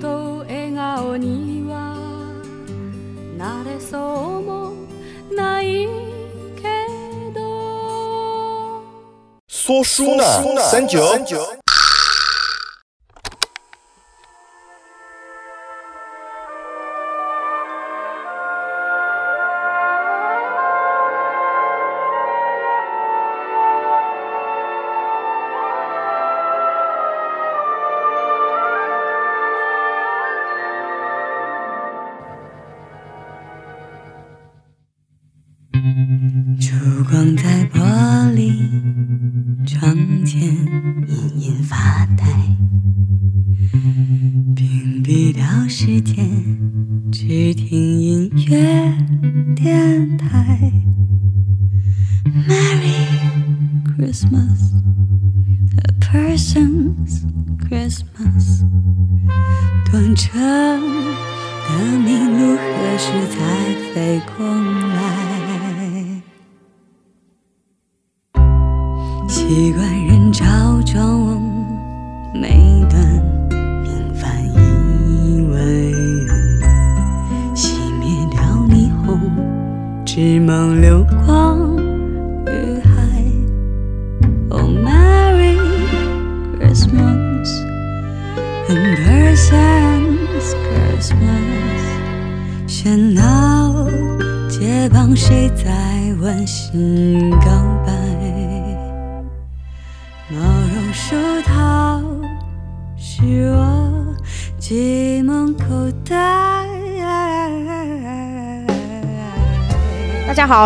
[0.00, 1.96] と笑顔には
[3.36, 4.72] なれそうも
[5.34, 5.88] ない
[6.56, 6.62] け
[7.34, 8.82] ど。
[9.48, 10.24] 说书呢，
[10.70, 10.98] 三九。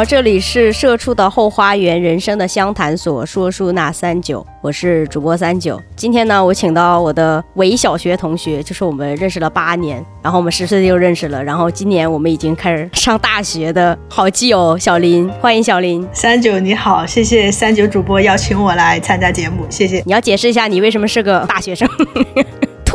[0.09, 5.79] 这里是社畜的后花园，人生的相谈所，说书那三九，我是主播三九。
[5.97, 16.09] 今天呢，我请到我的伪小学同学，就是我们认识了八年，然后我们十岁就认识了，然后今年我们已经开始上大学的好基友小林，欢迎小林。
[16.15, 20.03] 三九你好，谢谢三九主播邀请我来参加节目，谢谢。
[20.07, 21.87] 你要解释一下你为什么是个大学生？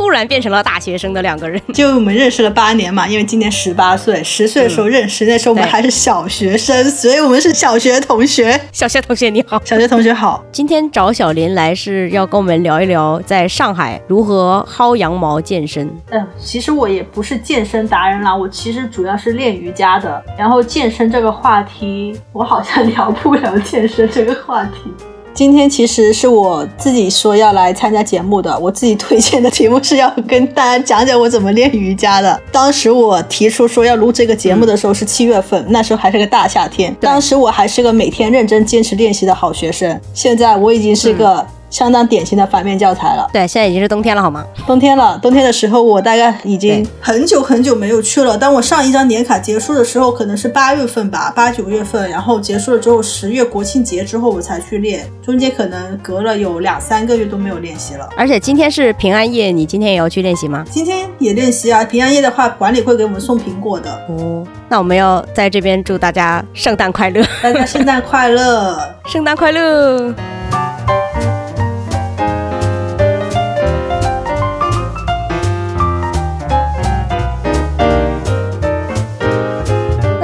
[0.04, 8.60] 突然变成了大学生的两个人，就我们认识了八年嘛，因为今年十八岁，十岁的时候认识，那时候我们还是小学生，所以我们是小学同学。
[8.70, 9.58] 小学同学你好。
[9.64, 15.90] 小学同学好，今天找小林来是要跟我们聊一聊在上海如何薅羊毛健身。
[16.10, 20.22] 嗯，其实我也不是健身达人啦，我其实主要是练瑜伽的。
[20.38, 24.92] 然后健身这个话题，我好像聊不了健身这个话题。
[25.34, 32.40] 今天其实是我自己说要来参加节目的，我自己推荐的题目是要跟大家讲讲我怎么练瑜伽的。
[32.52, 40.00] 当时我提出说要录这个节目的时候是七月份，那时候还是个大夏天，当时我还是个每天认真坚持练习的好学生。
[40.14, 43.28] 现在我已经是个相当典型的反面教材了。
[43.32, 44.46] 对，现在已经是冬天了，好吗？
[44.64, 48.38] 冬天了，冬天的时候我大概已经很久很久没有去了。
[48.38, 58.08] 当我上一张年卡结束的时候，可能是八月份吧，八九月份，然后结束了之后，十月国庆节之后我才去练，中间可能隔了有两三个月都没有练习了。
[58.16, 60.64] 而且今天是平安夜，你今天也要去练习吗？
[60.70, 63.90] 今天也练习啊，平安夜的话，管理会给我们送苹果的。
[64.10, 68.78] 哦，那我们要在这边祝大家圣诞快乐，大家圣诞快乐！
[69.10, 70.14] 圣诞快乐！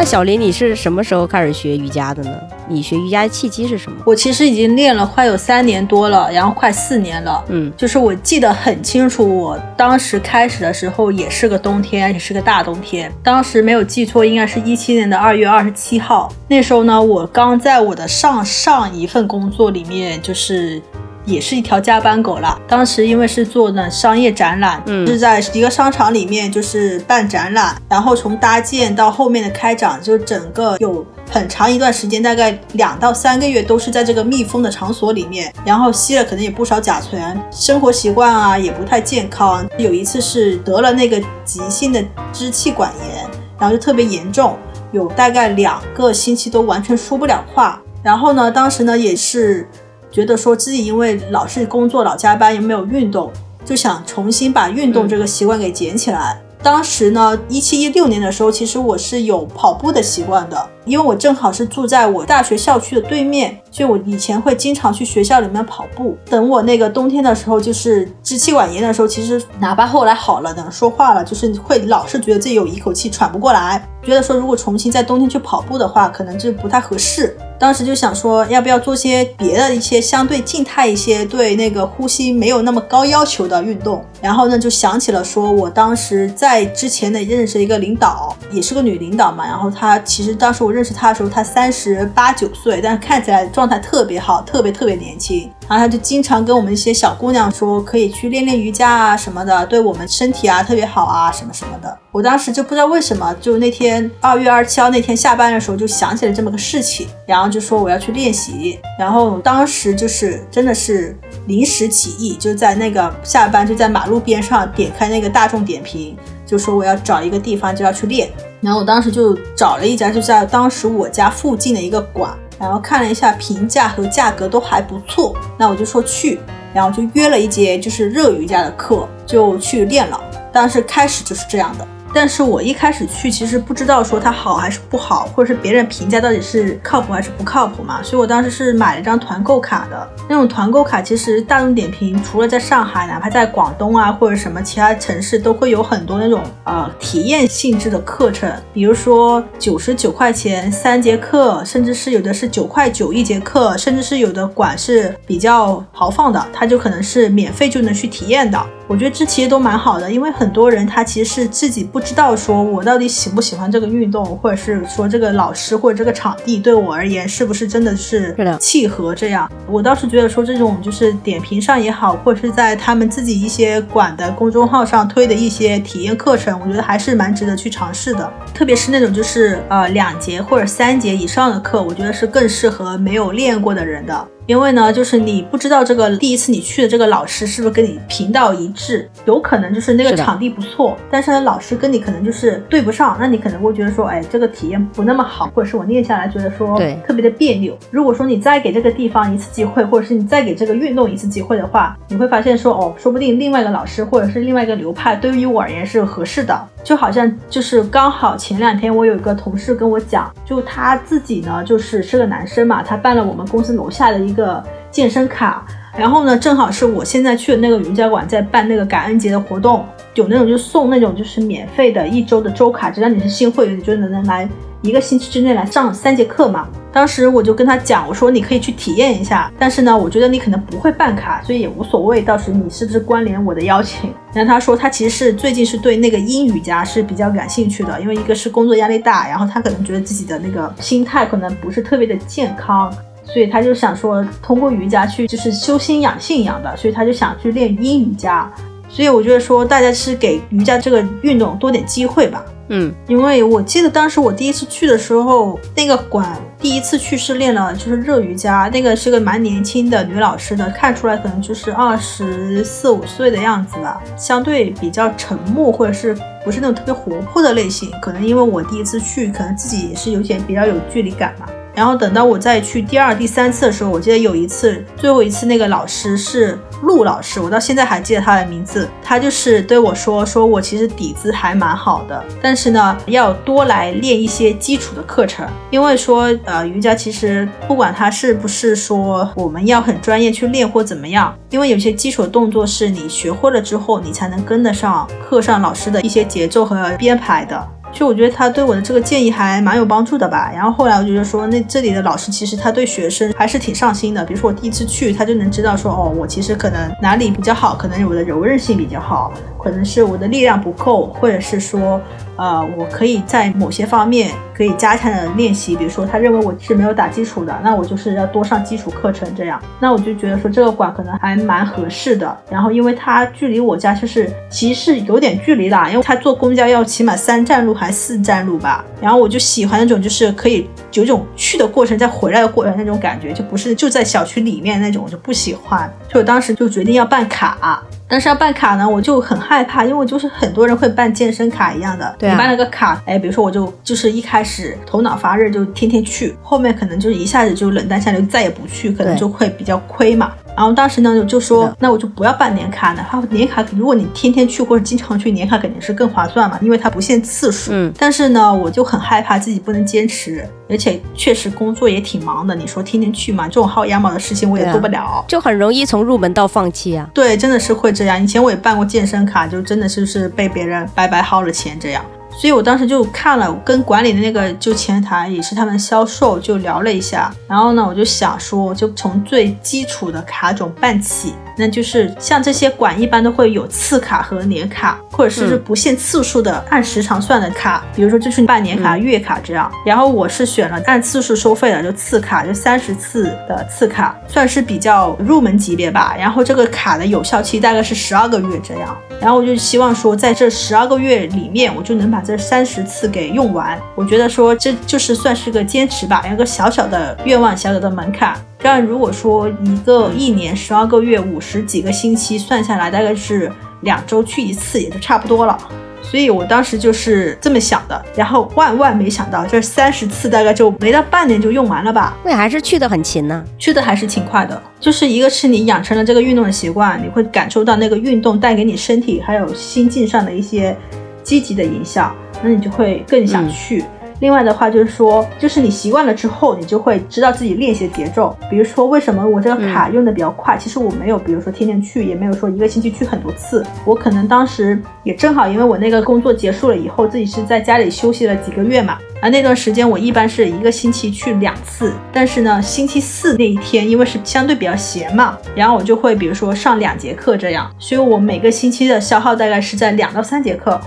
[0.00, 2.30] 那小林，你是什么时候开始学瑜伽的呢？
[2.66, 3.98] 你学瑜伽的契机是什么？
[4.06, 7.44] 我其实已经练了快有三年多了，然后快四年了。
[7.48, 13.12] 嗯，就是我记得很清楚，我当时开始的时候也是个冬天，而且是个大冬天。
[13.22, 16.32] 当时没有记错，应该是一七年的二月二十七号。
[16.48, 20.80] 那时候呢，我刚在我的上上一份工作里面，就是。
[21.24, 22.58] 也是一条加班狗了。
[22.66, 39.66] 当时因为是做呢商业展览，嗯是在一个商场里面就是办展览，然后从搭建到后面的开展，就整个有很长一段时间，大概两到三个月都是在这个密封的场所里面，然后吸了可能也不少甲醛，生活习惯啊也不太健康。
[39.78, 42.02] 有一次是得了那个急性的
[42.32, 43.28] 支气管炎，
[43.58, 44.56] 然后就特别严重，
[44.92, 47.80] 有大概两个星期都完全说不了话。
[48.02, 49.68] 然后呢，当时呢也是
[50.10, 53.30] 觉得说自己因为老是工作老加班，又没有运动，
[53.64, 56.40] 就想重新把运动这个习惯给捡起来。
[56.62, 66.18] 当时呢，一七一六年的时候，其实我是有跑步的习惯的，因为我正好是住在我大学校区的对面，所以我以前会经常去学校里面跑步。
[66.26, 77.38] 等我那个冬天的时候，就是支气管炎的时候，其实哪怕后来好了，等说话了，就是会老是觉得自己有一口气喘不过来，觉得说如果重新在冬天去跑步的话，可能就不太合适。
[77.60, 84.02] 当时就想说，要不要做些别的一些相对静态一些，对那个呼吸没有那么高要求的运动。
[84.22, 89.46] 然后呢，就想起了说，我当时在之前呢认识一个领导，也是个女领导嘛。
[89.46, 95.52] 然后她其实当时我认识她的时候，她三十八九岁，但是看起来状态特别好，特别特别年轻。
[95.70, 101.96] 然后他就经常跟我们一些小姑娘说，可以去练练瑜伽啊什么的，对我们身体啊特别好啊什么什么的。
[102.10, 108.80] 我当时就不知道为什么，就那天二月二十七号那天下班的时候，就想起了这么个事情，然后就说我要去练习。
[108.98, 118.28] 然后当时就是真的是临时起意，就在那个下班就在马路边上点开那个大众点评，就说我要找一个地方就要去练。
[118.60, 126.38] 然后我当时就找了一家就在当时我家附近的一个馆，然后看了一下评价和价格都还不错，那我就说去，
[126.74, 130.20] 然后就约了一节就是热瑜伽的课，就去练了。
[130.52, 131.88] 但是开始就是这样的。
[132.12, 138.02] 但是我一开始去，其实不知道说它好还是不好，或者是别人评价到底是靠谱还是不靠谱嘛。
[138.02, 140.08] 所以我当时是买了一张团购卡的。
[140.28, 158.60] 那种团购卡，其实大众点评除了在上海，哪怕在广东啊或者什么其他城市，都会有很多那种呃体验性质的课程，比如说九十九块钱三节课，甚至是有的是九块九一节课，甚至是有的馆是比较豪放的，它就可能是免费就能去体验的。
[158.90, 169.48] 我觉得这其实都蛮好的，因为很多人他其实是自己不知道说我到底喜不喜欢这个运动，或者是说这个老师或者这个场地对我而言是不是真的是契合这样。
[169.68, 178.28] 我倒是觉得说这种就是点评上也好，或者是在他们自己一些馆的公众号上推的一些体验课程，我觉得还是蛮值得去尝试的。
[178.52, 184.26] 特别是那种就是呃两节或者三节以上的课，我觉得是更适合没有练过的人的。
[184.50, 196.76] 因为呢，就是你不知道这个第一次你去的这个老师是不是跟你频道一致，有可能就是那个场地不错，但是呢老师跟你可能就是对不上，那你可能会觉得说，哎，这个体验不那么好，或者是我练下来觉得说
[197.06, 197.78] 特别的别扭。
[197.92, 206.60] 如果说你再给这个地方一次机会，或者是你再给这个运动一次机会的话，你会发现说，哦，说不定另外一个老师或者是另外一个流派对于我而言是合适的。
[206.82, 214.39] 就好像就是刚好前两天我有一个同事跟我讲，就他自己呢就是是个男生嘛，他办了我们公司楼下的一个。
[214.40, 215.64] 个健身卡，
[215.96, 219.84] 然后呢，正好是我现在去的那个瑜伽馆在办那个感恩节的活动，
[220.14, 224.48] 有那种就送那种就是免费的一周的周卡，只要你是新会员，你就能来
[224.82, 226.66] 一个星期之内来上三节课嘛。
[226.92, 234.12] 当时我就跟他讲，我说你可以去体验一下，但是呢，我觉得你可能不会办卡，所以也无所谓，到时你是不是关联我的邀请？
[234.32, 242.92] 然后他说他其实是最近是对那个阴瑜伽是比较感兴趣的，因为一个是工作压力大，然后他可能觉得自己的那个心态可能不是特别的健康。
[243.32, 248.50] 所以他就想说，通过瑜伽去就是修心养性一样的，所以他就想去练阴瑜伽。
[248.88, 252.44] 所以我觉得说，大家是给瑜伽这个运动多点机会吧。
[252.72, 267.90] 嗯，因为我记得当时我第一次去的时候，那个馆第一次去是练了就是热瑜伽，那个是个蛮年轻的女老师的，看出来可能就是二十四五岁的样子吧，相对比较沉默或者是不是那种特别活泼的类型。
[268.02, 271.46] 可能因为我第一次去，可能自己也是有点比较有距离感嘛。
[271.74, 278.88] 然后等到我再去第二、第三次的时候，我记得有一次，最后一次那个老师是陆老师，我到现在还记得他的名字。
[279.02, 285.46] 他就是对我说：“说我其实底子还蛮好的，但是呢，要多来练一些基础的课程。
[285.70, 300.50] 因为说，呃，瑜伽其实不管它是不是说我们要很专业去练或怎么样，因为有些基础动作是你学会了之后，你才能跟得上课上老师的一些节奏和编排的。”就我觉得他对我的这个建议还蛮有帮助的吧。
[300.54, 304.24] 然后后来我觉得说，那这里的老师其实他对学生还是挺上心的。
[304.24, 312.00] 比如说我第一次去，他就能知道说，哦，我其实可能哪里比较好，可能我的柔韧性比较好，可能是我的力量不够，或者是说。
[312.40, 322.34] 呃，我可以在某些方面可以加强的练习，比如说他认为我是没有打基础的，那我就是要多上基础课程，这样，那我就觉得说这个馆可能还蛮合适的。
[322.50, 328.82] 然后因为它距离我家就是其实是有点距离的，因为他坐公交要起码三站路还四站路吧。
[329.02, 335.92] 然后我就喜欢那种就是可以有种去的过程再回来的过程那种感觉，就不是就在小区里面那种，我就不喜欢。
[336.10, 337.82] 所以我当时就决定要办卡。
[338.12, 350.32] 但是要办卡呢，我就很害怕，因为就是很多人会办健身卡一样的，对你办了个卡，哎，比如说我就就是一开始头脑发热就天天去，后面可能就是一下子就冷淡下来，再也不去，可能就会比较亏嘛。
[350.56, 353.06] 然后当时呢就就说，那我就不要办年卡呢。
[353.08, 357.70] 他说年卡如果你天天去或者经常去，年卡肯定是更划算嘛，因为它不限次数。
[357.72, 362.54] 嗯但是呢，我就很害怕自己不能坚持，而且确实工作也挺忙的。
[362.54, 365.24] 你说天天去嘛，这种薅羊毛的事情我也做不了。
[365.28, 367.08] 就很容易从入门到放弃啊。
[367.14, 368.22] 对，真的是会这样。
[368.22, 372.04] 以前我也办过健身卡，就真的是是被别人白白薅了钱这样。
[372.40, 389.70] 所以我当时就看了，跟管理的那个就前台也是他们销售就聊了一下，然后呢，我就想说，就从最基础的卡种办起，那就是像这些馆一般都会有次卡和年卡，或者是不限次数的按时长算的卡，比如说就是办年卡、嗯月卡这样。
[389.84, 396.14] 然后我是选了按次数收费的，就次卡，就三十次的次卡，算是比较入门级别吧。
[396.18, 398.96] 然后这个卡的有效期大概是十二个月这样。
[399.20, 403.78] 然后我就希望说，在这十二个月里面，我就能把这三十次给用完。
[403.94, 408.34] 我觉得说这就是算是个坚持吧，有个小小的愿望，小小的门槛。
[408.62, 413.50] 这样如果说一个一年十二个月五十几个星期算下来，大概是
[413.80, 415.58] 两周去一次，也就差不多了。
[416.02, 422.16] 所以我当时就是这么想的，然后万万没想到，这三十次大概就没到半年就用完了吧。
[422.24, 423.44] 那还是去的很勤呢。
[423.58, 430.76] 去的还是挺快的，就是一个是你养成了这个运动的习惯，你会感受到那个运动带给你身体还有心境上的一些
[431.22, 433.84] 积极的影响，那你就会更想去。
[434.20, 438.36] 另外的话就是说，就是你习惯了之后，你就会知道自己练习的节奏。
[438.48, 440.56] 比如说，为什么我这个卡用的比较快？
[440.58, 443.64] 其实我没有，比如说天天去，也没有说一个星期去很多次。
[443.84, 448.98] 我可能当时也正好，因为我那个工作结束了以后，自己是在家里休息了几个月嘛。
[449.22, 460.80] 而那段时间我一般是一个星期去两次，但是呢，星期四那一天因为是相对比较闲嘛，然后我就会比如说上两节课这样，所以我每个星期的消耗大概是在两到三节课。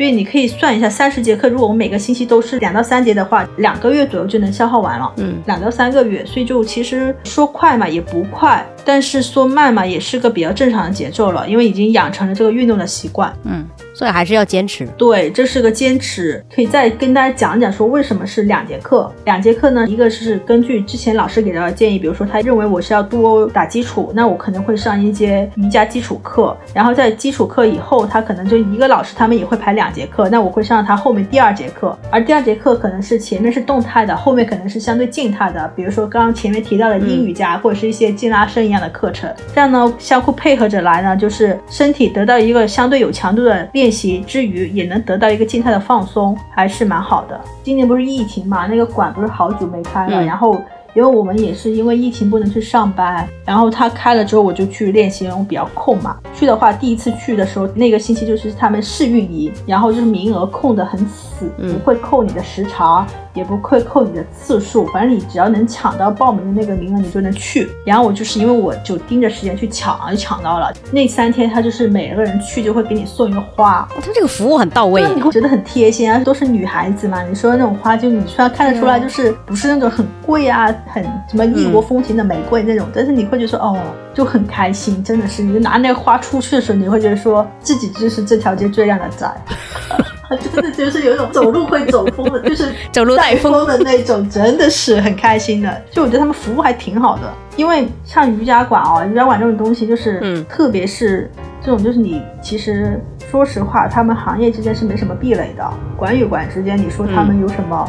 [0.00, 5.12] 所以你可以算一下，三十节课，如果我每个星期都是两到三节的话，两个月左右就能消耗完了。
[5.18, 13.30] 嗯，两到三个月，所以就其实说快嘛也不快，但是说慢嘛也是个比较正常的节奏了，因为已经养成了这个运动的习惯。
[13.44, 13.66] 嗯，
[14.00, 14.86] 所以还是要坚持。
[14.96, 16.42] 对，这是个坚持。
[16.50, 19.12] 可以再跟大家讲讲说为什么是两节课。
[19.26, 47.40] 两节课呢，一个是根据之前老师给到的建议，比如说他认为我是要多打基础，那我可能会上一节瑜伽基础课，然后在基础课以后，他可能就一个老师他们也会排两节课，那我会上他后面第二节课，而第二节课可能是前面是动态的，后面可能是相对静态的，比如说刚刚前面提到的阴瑜伽、或者是一些静拉伸一样的课程，这样呢相互配合着来呢，就是身体得到一个相对有强度的练习之余，也能得到一个静态的放松，还是蛮好的。
[47.62, 50.60] 今年不是疫情嘛，那个馆不是好久没开了，嗯然后。
[50.92, 56.18] 因为我们也是因为疫情不能去上班，然后他开了之后我就去练习，因为我比较空嘛。
[56.34, 67.70] 去的话，第一次去的时候，那个星期就是他们试运营，然后就是名额空得很死，嗯不会扣你的时长，也不会扣你的次数，反正你只要能抢到报名的那个名额，你就能去。
[67.84, 70.72] 然后我就是因为我就盯着时间去抢，就抢到了。
[70.90, 75.14] 那三天他就是每个人去就会给你送一个花，哦他这个服务很到位对，。
[75.14, 77.22] 你会觉得很贴心啊，都是女孩子嘛。
[77.22, 83.78] 你说那种花，就你虽然看得出来，就是不是那种很贵啊，很什么异国风情的玫瑰那种，但是你会觉得说，哦，
[84.12, 89.30] 就很开心，真的是，你就拿那个花出去的时候，你会觉得说自己就是这条街最靓的仔。
[90.36, 95.82] 真的就是有一种走路会走风的，就是 走路带风风的那种，真的是很开心的。
[95.90, 107.88] 就我觉得他们服务还挺好的，因为像瑜伽馆哦，瑜伽馆这种东西就是，嗯特别是这种就是你其实说实话，他们行业之间是没什么壁垒的，馆与馆之间，你说他们有什么？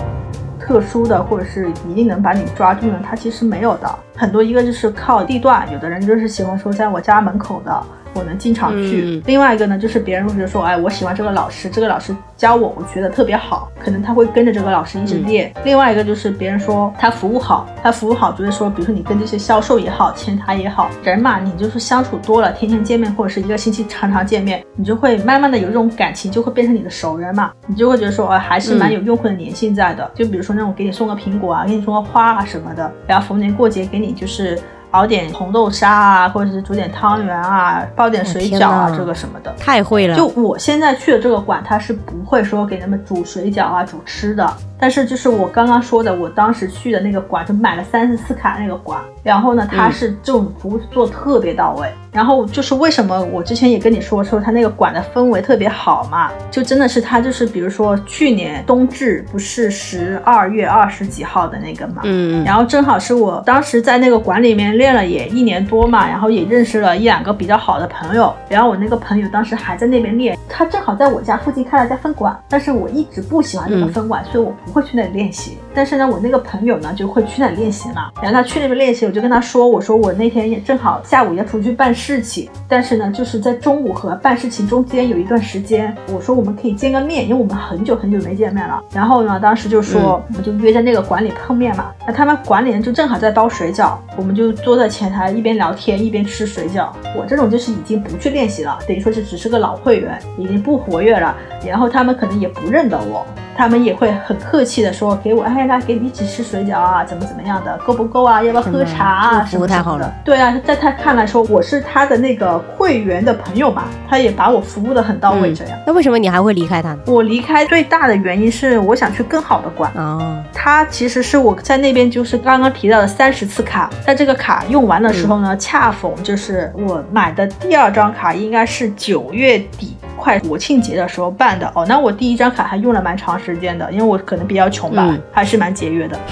[0.64, 3.02] 特殊的，或者是一定能把你抓住呢？
[3.04, 3.90] 它其实没有的。
[4.16, 7.84] 很多一个就是靠地段，有的人就是喜欢说在我家门口的，
[8.14, 9.04] 我能经常去。
[9.06, 15.54] 嗯另外一个呢，就是别人会觉得说，哎，我喜欢这个老师，这个老师教我，我觉得特别好，可能他会跟着这个老师一直练。
[15.64, 30.10] 另外一个就是别人说他服务好，他服务好就是说，比如说你跟这些销售也好，前台也好，人嘛，你就是相处多了，天天见面或者是一个星期常常见面，你就会慢慢的有这种感情，就会变成你的熟人嘛，你就会觉得说，哎，还是蛮有用户的粘性在的。
[30.16, 34.58] 就比如说那种给你送个苹果啊，给你送个花啊什么的，然后逢年过节给你就是。
[34.92, 40.16] 熬点红豆沙啊，或者是煮点汤圆啊，包点水饺啊，这个什么的，太会了。
[40.16, 44.54] 就我现在去的这个馆，它是不会说给他们煮水饺啊、煮吃的。
[44.82, 51.88] 但是就是我刚刚说的，我当时去的那个馆，就买了三十四卡那个馆，然后呢，它是这种服务做特别到位。
[52.12, 68.36] 然后就是为什么我之前也跟你说说他那个馆的氛围特别好嘛，就真的是他就是比如说去年冬至不是十二月二十几号的那个嘛，嗯，然后正好是我当时在那个馆里面练了也一年多嘛，然后也认识了一两个比较好的朋友。
[68.50, 75.58] 然后我那个朋友当时还在那边练，他正好在我家附近开了家分馆，但是我一直不喜欢那个分馆，所以我不会去那里练习。
[75.74, 78.12] 但是呢，我那个朋友呢就会去那里练习嘛。
[78.22, 88.84] 然后他去那边练习，我就跟他说：“我说我那天也正好下午要出去办事情，但是呢，就是在中午和办事情中间有一段时间，我说我们可以见个面，因为我们很久很久没见面了。
[88.94, 91.92] 然后呢，当时就说我们就约在那个馆里碰面嘛。
[92.06, 96.90] 那他们馆里人就正好在包水饺，我们就坐在前台一边聊天一边吃水饺。
[97.18, 101.36] 我这种就是已经不去练习了，等于说是只是个老会员，已经不活跃了。
[101.66, 108.42] 然后他们可能也不认得我。”他们也会很客气的说给我，哎，来给你一起吃水饺啊，怎么怎么样的，够不够啊？
[108.44, 109.40] 要不要喝茶啊？
[109.42, 110.14] 服务太好了。
[110.24, 115.78] 对啊，在他看来说我是他的那个会员的朋友嘛，他也把我服务的很到位，这样。
[115.86, 116.98] 那为什么你还会离开他？
[117.08, 119.92] 我离开最大的原因是我想去更好的馆。
[119.96, 120.44] 哦。
[120.54, 129.96] 他其实是我在那边就是刚刚提到的三十次卡，在这个卡用完的时候呢，恰逢就是我买的第二张卡应该是九月底。
[130.22, 136.16] 快国庆节的时候办的哦，那我第一张卡还用了蛮长时间的，因为我可能比较穷吧，还是蛮节约的。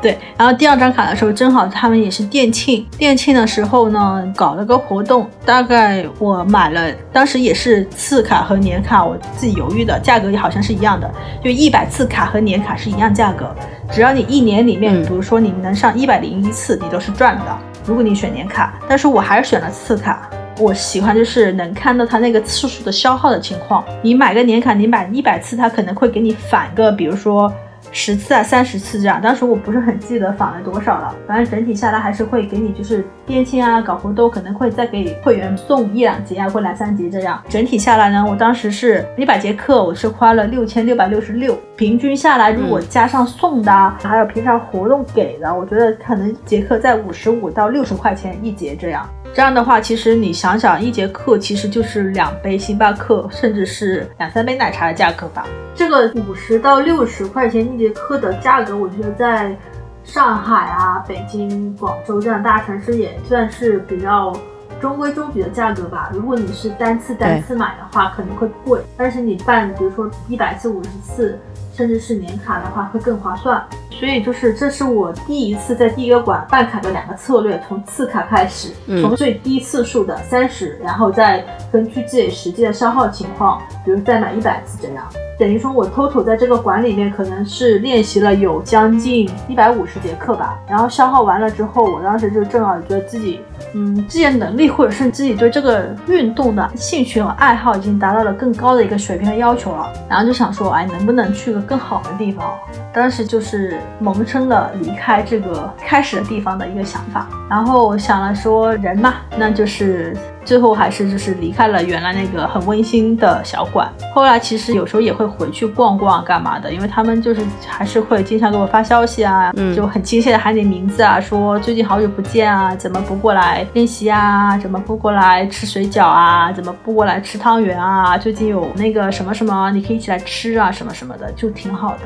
[0.00, 11.10] 对，然后第二张卡的时候，正好他们也是店庆，店庆的时候呢，搞了个活动，大概我买了，当时也是次卡和年卡，我自己犹豫的，价格也好像是一样的，
[11.44, 13.54] 就一百次卡和年卡是一样价格，
[13.92, 17.58] 只要你一年里面，比如说你能上一百零一次，你都是赚的。
[17.84, 20.30] 如果你选年卡，但是我还是选了次卡。
[20.60, 23.82] 我喜欢就是能看到它那个次数的消耗的情况。
[24.02, 27.50] 你买个年卡，你买一百次，它可能会给你返个，比如说
[27.92, 29.20] 十次啊、三十次这样。
[29.22, 37.42] 当时我不是很记得返了多少了，反正整体下来还是会给你，就是店庆啊、搞活动可能会再给会员送一两节啊，或两三节这样。
[37.48, 49.08] 整体下来呢，我当时是一百节课，我是花了六千六百六十六，平均下来如果加上送的，还有平常活动给的，我觉得可能节课在五十五到六十块钱一节这样。
[49.32, 55.46] 这样的话，其实你想想，一节课其实就是两杯星巴克，甚至是两三杯奶茶的价格吧。
[55.74, 59.56] 这个五十到六十块钱一节课的价格，我觉得在
[60.04, 64.36] 上海啊、北京、广州这样大城市也算是比较
[64.80, 66.10] 中规中矩的价格吧。
[66.12, 71.38] 如果你是单次单次买的话，可能会贵，但是你办，比如说一百次、五十次。
[71.72, 85.04] 甚至是年卡的话会更划算，所以就是这是我第一次在第一个馆办卡的两个策略，从次卡开始，从最低次数的三十，然后再根据自己实际的消耗情况，比如再买一百次这样。
[85.38, 90.58] 等于说，我 total 在这个馆里面可能是练习了有将近一百五十节课吧。
[90.68, 93.40] 然后消耗完了之后，我当时就正好觉得自己，
[93.74, 99.90] 嗯，自己的能力或者是自己对这个运动的兴趣和爱好已经达到了更高的一个水平的要求了。
[100.10, 102.52] 然后就想说，哎，能不能去个更好的地方？
[102.92, 107.28] 当时就是萌生了离开这个开始的地方的一个想法。
[107.48, 110.16] 然后我想了说，人嘛，那就是。
[110.50, 113.88] 最后还是就是离开了原来那个很温馨的小馆。
[114.12, 124.58] 后来其实有时候也会回去逛逛干嘛的，因为他们就是还是会经常给我发消息啊，就很亲切的喊你名字啊，说最近好久不见啊，怎么不过来练习啊？
[124.58, 126.50] 怎么不过来吃水饺啊？
[126.50, 128.18] 怎么不过来吃汤圆啊？
[128.18, 132.00] 最近有那个什么什么，你可以一起来吃啊，什么什么的，就挺好的。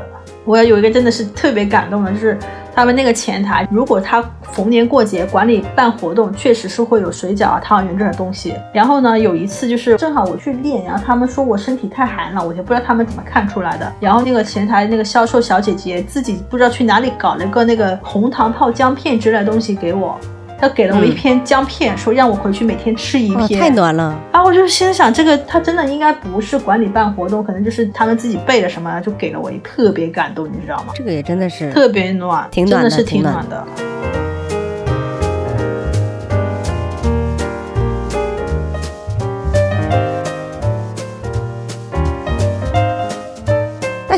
[0.45, 2.39] 我有一个真的是特别感动的，就是
[2.75, 8.55] 他们那个前台，如果他逢年过节管理办活动，确实是会有水饺啊、汤圆这种东西。
[8.73, 13.93] 然后呢，有一次就是正好我去练，然后他们说我身体太寒了，我就不知道他们怎么看出来的。
[14.01, 20.19] 然后那个前台那个销售小姐姐自己不知道去哪里搞了个那个红糖泡姜片之类的东西给我。
[20.67, 24.19] 他给了我一片姜片，说让我回去每天吃一片，太暖了。
[24.33, 30.95] 然后，我就心想，这个他真的应该不是管理办活动，可能就是他们自己备的什么，就给了我，一特别感动，你知道吗？
[30.95, 33.63] 这个也真的是特别暖，挺暖的，是挺暖的。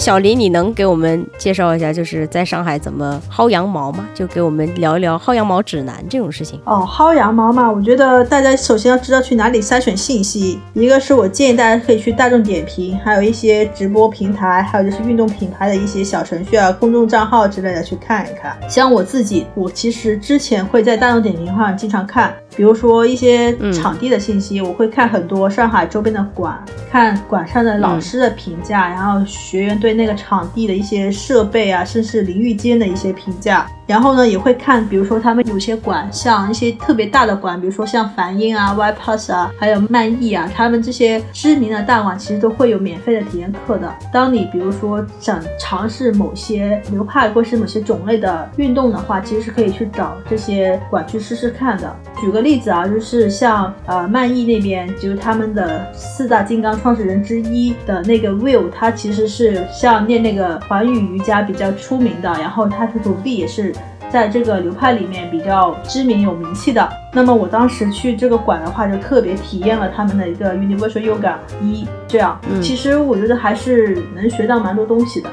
[0.07, 4.09] 小林，你能给我们介绍一下，就是在上海怎么薅羊毛吗？
[4.15, 6.61] 就给我们聊一聊薅羊毛指南这种事情。
[6.65, 10.61] 哦，薅羊毛嘛，我觉得大家首先要知道去哪里筛选信息。
[10.75, 18.57] 一个是我建议大家可以去大众点评，还有一些直播平台，还有就是运动品牌的一些小程序啊、公众账号之类的去看一看。
[18.71, 22.33] 像我自己，我其实之前会在大众点评上经常看。
[22.55, 26.59] 比如说一些场地的信息，我会看很多上海周边的馆，
[26.91, 33.69] 看馆上的老师的评价，然后学员对那个场地的一些设备啊，甚至淋浴间的一些评价。
[33.87, 43.89] 然后呢，也会看，比如说他们有些馆，像一些特别大的馆，比如说像梵音啊、Y Plus 啊，还有漫艺啊，他们这些知名的大馆，其实都会有免费的体验课的。
[44.13, 51.95] 当你比如说想尝试某些流派或是某些种类的运动的话，其实是可以去找这些馆去试试看的。
[52.21, 63.73] 举个例子啊，就是像呃漫艺那边，就是他们的四大金刚创始人之一的那个 Will，他其实是像练那个环宇瑜伽比较出名的，然后他的徒弟也是。
[64.11, 75.29] 在这个流派里面比较知名有名气的，那么我当时去这个馆的话，就特别体验了他们的一个 Universal Yoga 一，这样，其实我觉得还是能学到蛮多东西的。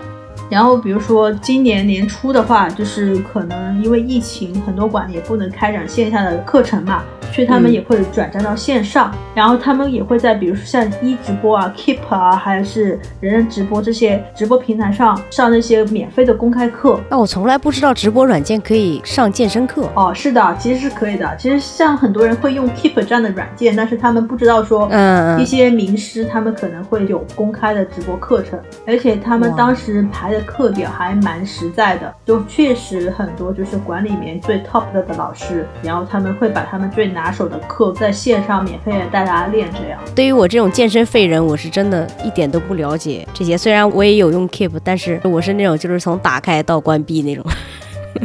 [0.49, 7.03] 然后比如说今年年初的话，就是可能因为疫情，很多馆也不能开展线下的课程嘛。
[7.33, 16.99] 所以他们也会转战到线上，然后他们也会在比如说像一直播啊、Keep 啊，还是人人直播这些直播平台上上那些免费的公开课。
[17.09, 20.13] 那我从来不知道直播软件可以上健身课哦。
[20.13, 21.35] 是的，其实是可以的。
[21.35, 37.22] 其实像很多人会用 Keep 这样的软件，但是他们不知道说，嗯，一些名师他们可能会有公开的直播课程，而且他们当时排的课表还蛮实在的，就确实很多就是馆里面最 top 的的老师，然后他们会把他们最难。
[37.23, 39.97] 拿手的课在线上免费带大家练，这样。
[40.13, 43.57] 对于我这种健身废人，我是真的一点都不了解这些。
[43.57, 47.45] 虽然我也有用 Keep，但是我是那种就是从打开到关闭那种。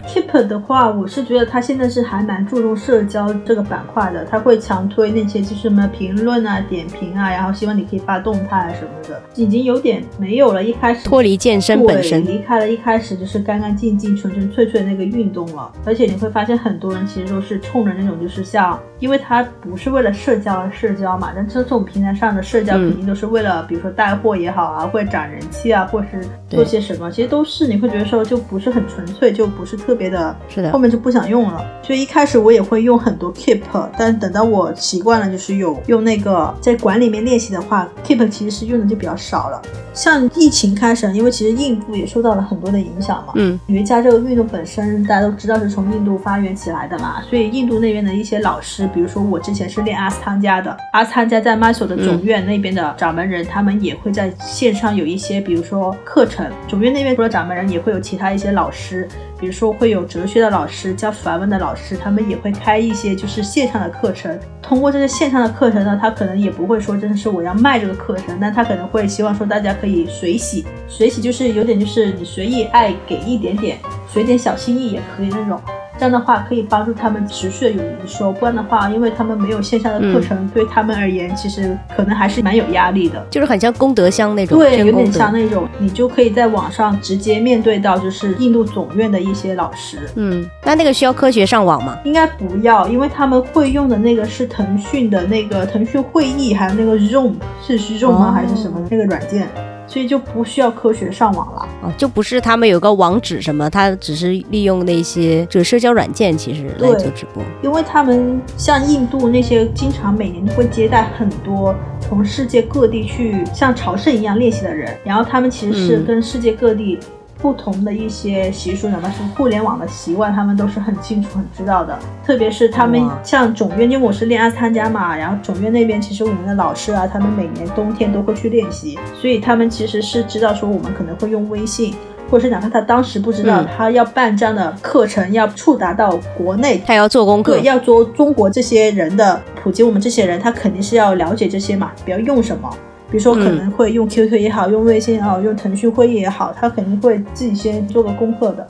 [0.06, 10.62] Keep 的话，我是觉得他现在是还蛮注重社交这个板块的，他会强推那些就是什么评论啊、点评啊，然后希望你可以发动态什么的，已经有点没有了。
[10.62, 15.72] 一开始脱离健身本身，离开了一开始就是干干净净、纯纯粹粹的那个运动了。
[15.84, 29.77] 而且你会发现很多人其实都是冲着那种就是像，因为他不是为了社交而社交嘛，但这种平台上的社交肯定都是为了，比如说带货也好啊，或者涨人气啊，或是做些什么，其实都是你会觉得说就不是很纯粹，就不是。
[29.78, 31.64] 特别的，是的，后面就不想用了。
[31.82, 33.62] 所以一开始我也会用很多 Keep，
[33.96, 39.62] 但等到我习惯了，就是有用那个在馆里面练习的话，Keep 其实是用的就比较少了。
[39.94, 43.32] 像疫情开始，因为其实印度也受到了很多的影响嘛。
[43.36, 56.46] 嗯，瑜伽这个运动本身大家都知道是从印度发源起来的嘛，所以印度那边的一些老师，比如说我之前是练阿斯汤加的，阿斯汤加在 m 索 s 的总院那边的掌门人，他们也会在线上有一些，比如说课程。
[56.68, 59.08] 总院那边除了掌门人，也会有其他一些老师。
[59.38, 64.38] 比如说会有哲学的老师教法文的老师，他们也会开一些就是线上的课程。
[64.60, 75.60] 通过这些线上的课程呢，他可能也不会说真的是我要卖这个课程，但他可能会希望说大家可以随喜，随喜就是有点就是你随意爱给一点点，随点小心意也可以那种。
[75.98, 83.26] 这样的话可以帮助他们持续的有营收，不然的话，因为他们没有线下的课程，对他们而言，其实可能还是蛮有压力的。
[83.30, 89.98] 就是很像功德箱那种，对，有点像那种，你就可以在网上直接面对到，就是印度总院的一些老师。
[90.14, 91.98] 嗯，那那个需要科学上网吗？
[92.04, 98.32] 应该不要，因为他们会用的那个是腾讯的那个腾讯会议，还有那个 Zoom，是 Zoom 吗？
[98.32, 99.48] 还是什么那个软件？
[99.88, 107.42] 所以就不需要科学上网了啊，就不是他们有个网址什么，他只是利用那些就是社交软件，其实来做直播。
[107.62, 116.98] 因为他们像印度那些，经常每年都会接待很多从世界各地去像朝圣一样练习的人，然后他们其实是跟世界各地。
[117.40, 121.96] 不同的一些习俗，哪怕是互联网的习惯，他们都是很清楚、很知道的。
[122.24, 131.94] 特别是他们像总院，因为我是练阿斯汤加嘛，然后总院那边其实我们的老师啊，他们每年冬天都会去练习，所以他们其实是知道说我们可能会用微信，
[132.28, 142.68] 或者是哪怕他当时不知道，他要办这样的课程，要触达到国内，他要做功课，对，要做中国这些人的普及，我们这些人他肯定是要了解这些嘛，不要用什么。
[143.10, 148.66] 比如说可能会用 QQ 也好，用微信也好，用腾讯会议也好，他肯定会自己先做个功课的，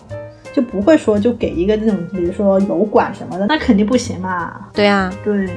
[0.53, 4.55] 就不会说就给一个那种，比如说油管什么的，那肯定不行嘛。
[4.73, 5.49] 对啊，对。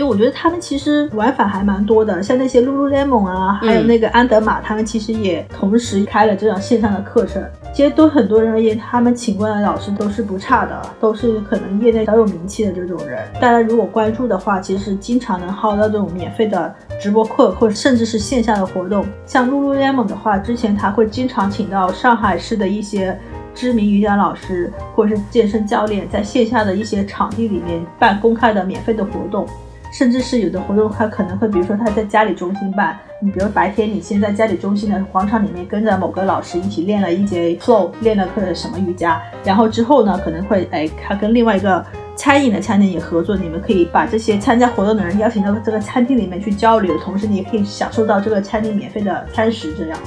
[0.00, 7.44] 所以我觉得他们其实玩法还蛮多的，像那些 Lululemon 啊，还有那个安德玛，他们其实也同时开了这种线上的课程。
[7.74, 13.18] 其实对很多人而言，他们请过来的老师都是不差的，都是可能业内小有名气的这种人。
[13.34, 19.04] 大家如果关注的话，其实经常能薅到这种免费的直播课，或者甚至是线下的活动。
[19.26, 23.20] 像 Lululemon 的话，之前他会经常请到上海市的一些
[23.54, 29.46] 知名瑜伽老师或者是健身教练，在线下的一些场地里面办公开的免费的活动。
[29.92, 49.98] 甚至是有的活动，他可能会，比如说他在家里中心办，你比如白天你先在家里中心的广场里面跟着某个老师一起练了一节 flow，练了课什么瑜伽，然后之后呢，可能会哎，他跟另外一个餐饮的餐厅也合作，你们可以把这些参加活动的人邀请到这个餐厅里面去交流，同时你也可以享受到这个餐厅免费的餐食，这样。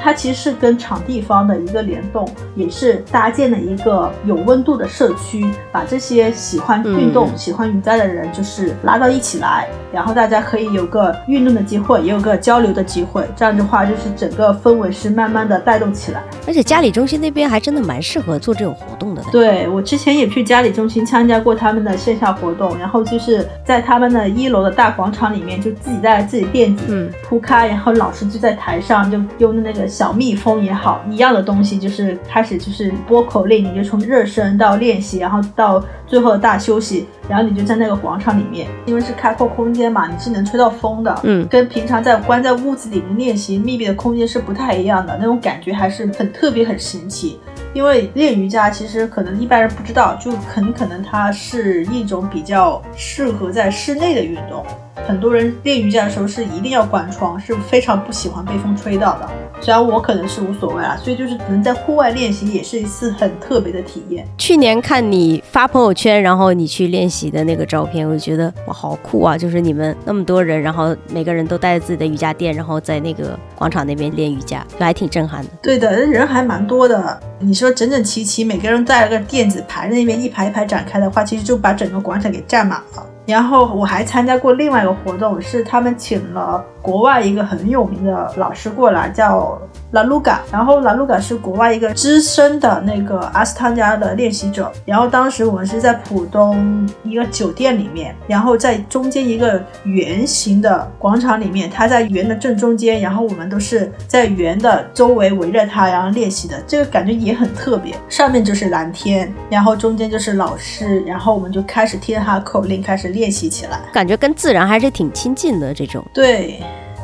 [0.00, 13.26] 它其实是跟场地方的一个联动，也是搭建了一个有温度的社区，把这些喜欢运动、嗯喜欢瑜伽的人就是拉到一起来，然后大家可以有个运动的机会，也有个交流的机会。
[13.34, 16.22] 这样的话，就是整个氛围是慢慢的带动起来。
[16.46, 19.22] 而且嘉里中心那边还真的蛮适合做这种活动的。
[19.32, 47.38] 对我之前也去嘉里中心参加过他们的线下活动，然后就是在他们的一楼的大广场里面，就自己带自己垫子嗯铺开，然后老师就在台上就用那个小蜜蜂也好一样的东西，就是开始就是播口令，你就从热身到练习，然后到最后的大休息，然后你就在那个广场里面，因为是开阔空间嘛，你是能吹到风的，嗯跟平常在关在屋子里面练习密闭的空间是不太一样的，那种感觉还是很特别、很神奇。
[47.72, 54.64] 因为练瑜伽其实可能一般人不知道，就很可能它是一种比较适合在室内的运动。
[55.06, 59.28] 很多人练瑜伽的时候是一定要关窗，是非常不喜欢被风吹到的。
[59.60, 64.26] 虽然我可能是无所谓啦，所以就是能在户外练习也是一次很特别的体验。
[64.38, 69.36] 去年看你发朋友圈，然后你去练习的那个照片，我就觉得哇，好酷啊！
[69.36, 75.50] 就是你们那么多人，然后每个人都带着自己的瑜伽垫，然后在那个广场那边练瑜伽，就还挺震撼的。
[75.60, 77.20] 对的，人还蛮多的。
[77.40, 83.06] 你说整整齐齐，每个人带了个垫子排在那边一排一排展开的话，其实就把整个广场给占满了。
[83.26, 89.60] 然后我还参加过另外一个活动，是他们请了国外一个很有名的老师过来，叫
[89.92, 90.40] 拉鲁嘎。
[90.50, 94.72] 然后拉鲁嘎是国外一个资深的那个阿斯汤加的练习者。
[94.84, 106.56] 然后当时我们是在浦东一个酒店里面，然后在中间一个圆形的广场里面，他在圆的正中间，然后我们都是在圆的周围围着他，然后练习的。
[106.66, 107.94] 这个感觉也很特别。
[108.08, 113.80] 上面就是蓝天，然后中间就是老师，然后我们就开始听他口令，开始练习起来。
[113.92, 116.04] 感觉跟自然还是挺亲近的这种。
[116.14, 116.60] 对，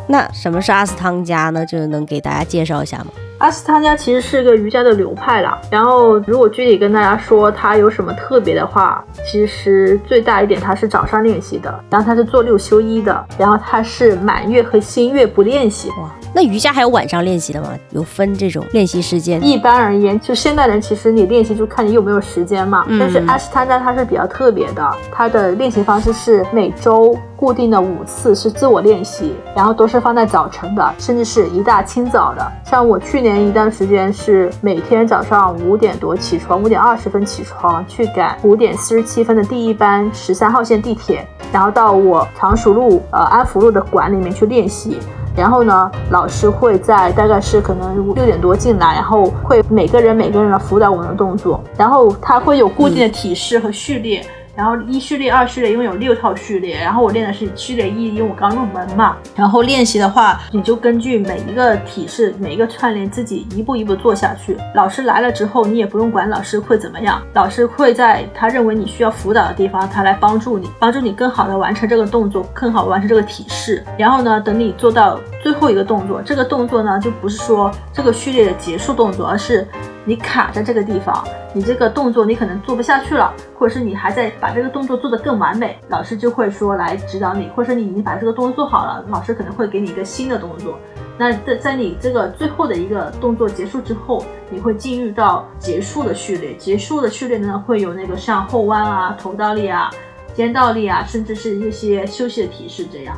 [0.08, 1.64] 那什么是阿斯汤加呢？
[1.66, 3.06] 就能给大家介绍一下吗？
[3.38, 5.58] 阿斯汤加其实是个瑜伽的流派啦。
[5.70, 15.90] 然后，如果具体跟大家说它有什么特别的话，其实最大一点它是早上练习的，然后它是做六休一的，然后它是满月和新月不练习。
[15.90, 17.68] 哇，那瑜伽还有晚上练习的吗？
[17.90, 19.44] 有分这种练习时间？
[19.44, 22.84] 一般而言，就现代人其实你练习就看你有没有时间嘛。
[22.88, 32.52] 嗯但是阿斯汤加它是比较特别的，它的练习方式是每周固定的五次是自我练习，然后都是放在早晨的，甚至是一大清早的。
[32.64, 44.98] 像我去年一段时间是每天早上五点多起床，五点二十分起床去赶五点四十七分的第一班十三号线地铁，然后到我常熟路呃安福路的馆里面去练习。
[45.36, 54.24] 然后呢，老师会在大概是可能六点多进来，然后会每个人每个人来辅导我们的动作，然后他会有固定的体式和序列。
[54.56, 59.16] 然后一序列、二序列，因为有六套序列，然后我练的是序列一，因为我刚入门嘛。
[59.34, 64.56] 然后练习的话，你就根据每一个体式、每一个串联，自己一步一步做下去。
[64.74, 73.84] 老师来了之后，你也不用管老师会怎么样，老师会在他认为你需要辅导的地方，他来帮助你，帮助你更好的完成这个动作，更好完成这个体式。
[73.98, 79.68] 然后呢，等你做到最后一个动作，这个动作呢，就不是说这个序列的结束动作，而是
[80.08, 90.78] 你卡在这个地方，你这个动作你可能做不下去了，或者是你还在把这个动作做得更完美，老师就会说来指导你，或者是你已经把这个动作做好了，老师可能会给你一个新的动作。
[91.18, 99.90] 那在在你这个最后的一个动作结束之后，你会进入到结束的序列，结束的序列呢会有那个像后弯啊、头倒立啊、
[100.34, 103.16] 肩倒立啊，甚至是一些休息的提示这样。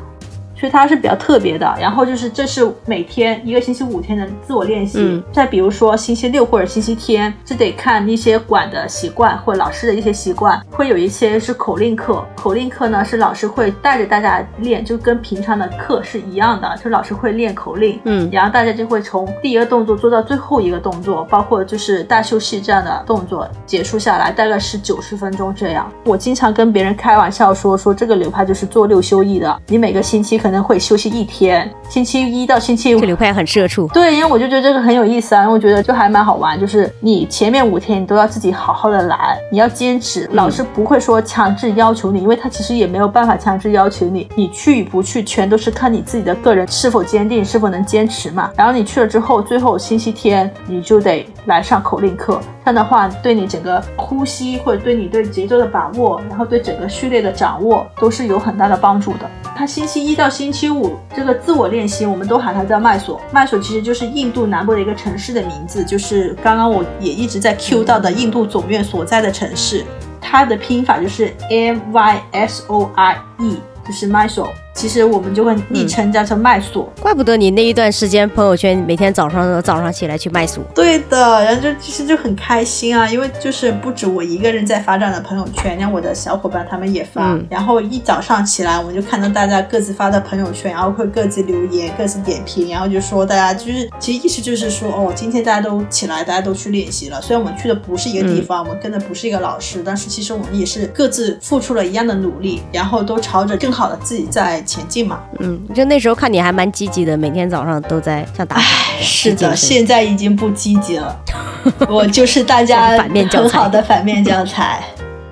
[0.59, 1.73] 所以它是比较特别的。
[1.81, 4.99] 然后就是这是每天一个星期五天的自我练习。
[5.01, 12.25] 嗯再比如说星期六或者星期天，这得看一些馆的习惯或老师的一些习惯，会有一些是口令课。
[12.35, 18.01] 口令课呢是老师会带着大家练，就跟平常的课是一样的，就老师会练口令。
[18.05, 25.91] 嗯然后大家就会从第一个动作做到最后一个动作，包括就是大休息这样的动作结束下来，大概是九十分钟这样。
[26.05, 33.89] 我经常跟别人开玩笑说，说这个流派就是做六休一的，你每个星期可能会休息一天，星期一到星期五这个流派很社畜。
[33.95, 48.51] 对，因为我就觉得这个很有意思啊，因为我觉得就还蛮好玩，就是你前面五天你都要自己好好的来，你要坚持，老师不会说强制要求你，因为他其实也没有办法强制要求你，你去与不去全都是看你自己的个人是否坚定，是否能坚持嘛。
[48.57, 59.21] 然后你去了之后，最后星期天你就得来上口令课，这这样的话对你整个呼吸或者对你对节奏的把握，然后对整个序列的掌握都是有很大的帮助的。
[59.57, 63.19] 它星期一到星期五这个自我练习，我们都喊它叫麦索。
[63.33, 69.83] 麦索其实就是印度南部的一个城市的名字，就是刚刚我也一直在 Q 到的印度总院所在的城市。
[70.21, 74.47] 它的拼法就是 M Y S O R E，就是 MISO。
[74.79, 76.89] 其实我们就会昵称叫做麦索。
[77.01, 80.63] 怪不得你那一段时间朋友圈每天早上早上起来去麦锁。
[80.73, 97.21] 对的，然后就其实就很开心啊，因为就是不止我一个人在发这样的朋友圈，让我的小伙伴他们也发，嗯然后一早上起来我们就看到大家各自发的朋友圈，然后会各自留言、各自点评，然后就说大家就是其实意思就是说哦，今天大家都起来，大家都去练习了。
[97.21, 105.21] 虽然我们去的不是一个地方，我们跟的不是一个老师，但是其实我们也是各自付出了一样的努力，然后都朝着更好的自己在前进嘛。
[105.41, 108.63] 嗯，就那时候看你还蛮积极的，每天早上都在像打卡。
[109.01, 111.19] 是的，现在已经不积极了，
[111.89, 114.83] 我就是大家很好的反面教材。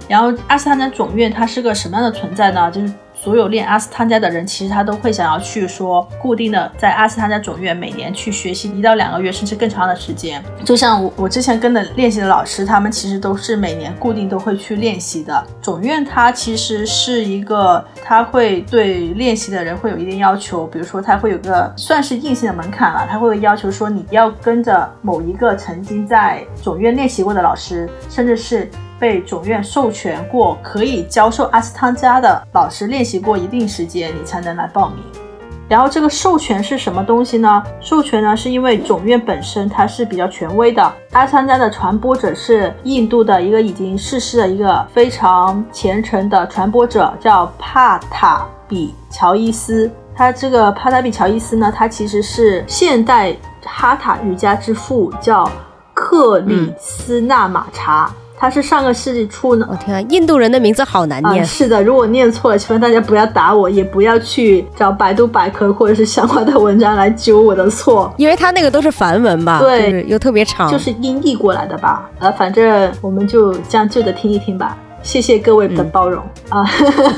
[0.09, 2.71] 然后阿斯汤加总院它是个什么样的存在呢？
[2.71, 2.93] 就是
[3.27, 10.41] 所有练阿斯汤加的人，其实他都会想要去说固定的在阿斯汤加总院每年去学习一到两个月，甚至更长的时间。
[10.65, 15.45] 就像我我之前跟的练习的老师，他们其实都是每年固定都会去练习的。
[15.61, 34.99] 总院它其实是一个，它会对练习的人会有一定要求，比如说它会有个算是硬性的门槛了，它会要求说你要跟着某一个曾经在总院练习过的老师，甚至是被总院授权过可以教授阿斯汤加的老师练习过一定时间，你才能来报名。
[35.69, 37.61] 然后这个授权是什么东西呢？
[37.81, 49.91] 授权呢是因为总院本身它是比较权威的，阿斯汤加的传播者是印度的一个已经逝世的一个非常虔诚的传播者，叫帕塔比乔伊斯。
[50.15, 55.51] 他这个帕塔比乔伊斯呢，他其实是现代哈塔瑜伽之父，叫
[55.93, 58.09] 克里斯纳马查。
[58.39, 61.45] 他是上个世纪初呢，我天啊，印度人的名字好难啊、念。
[61.45, 72.11] 是的，如果念错了，希望大家不要打我，也不要去找百度百科或者是相关的文章来纠我的错，因为他那个都是梵文吧，对就是又特别长，就是音译过来的吧。
[72.19, 74.77] 呃，反正我们就将就着听一听吧。
[75.03, 76.69] 谢谢各位的包容、啊，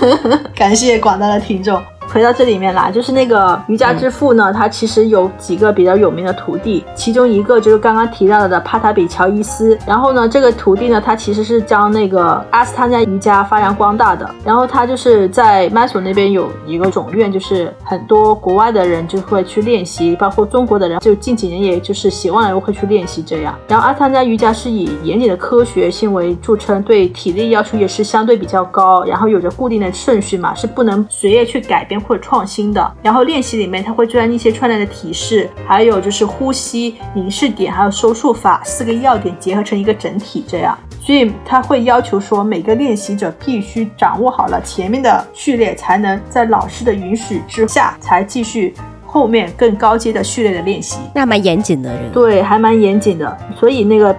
[0.55, 1.83] 感谢广大的听众。
[2.13, 9.79] 回到这里面来，就是那个瑜伽之父呢，他其实有几个比较有名的徒弟，其中一个就是刚刚提到的帕塔比乔伊斯。
[9.87, 14.29] 然后呢，这个徒弟呢，他其实是将那个阿斯汤加瑜伽发扬光大的。
[14.45, 23.55] 然后他就是在麦索那边有一个总院，就是很多国外的人就会去练习，包括中国的人，就近几年也就是喜欢人会去练习这样。
[23.69, 32.95] 然后阿斯汤加瑜伽是以严谨的科学性为著称，对体力要求也是相对比较高，然后有着固定的顺序嘛，是不能随意去改变或者创新的。
[33.03, 40.77] 然后练习里面，它会将一些串联的提示，还有就是呼吸、凝视点，还有收束法四个要点结合成一个整体，这样。
[41.01, 48.75] 所以他会要求说，每个练习者必须掌握好了前面的序列，才能在老师的允许之下，才继续
[49.07, 50.99] 后面更高阶的序列的练习。
[51.15, 52.13] 那蛮严谨的人。
[52.13, 53.39] 对，还蛮严谨的。
[53.57, 54.15] 所以那个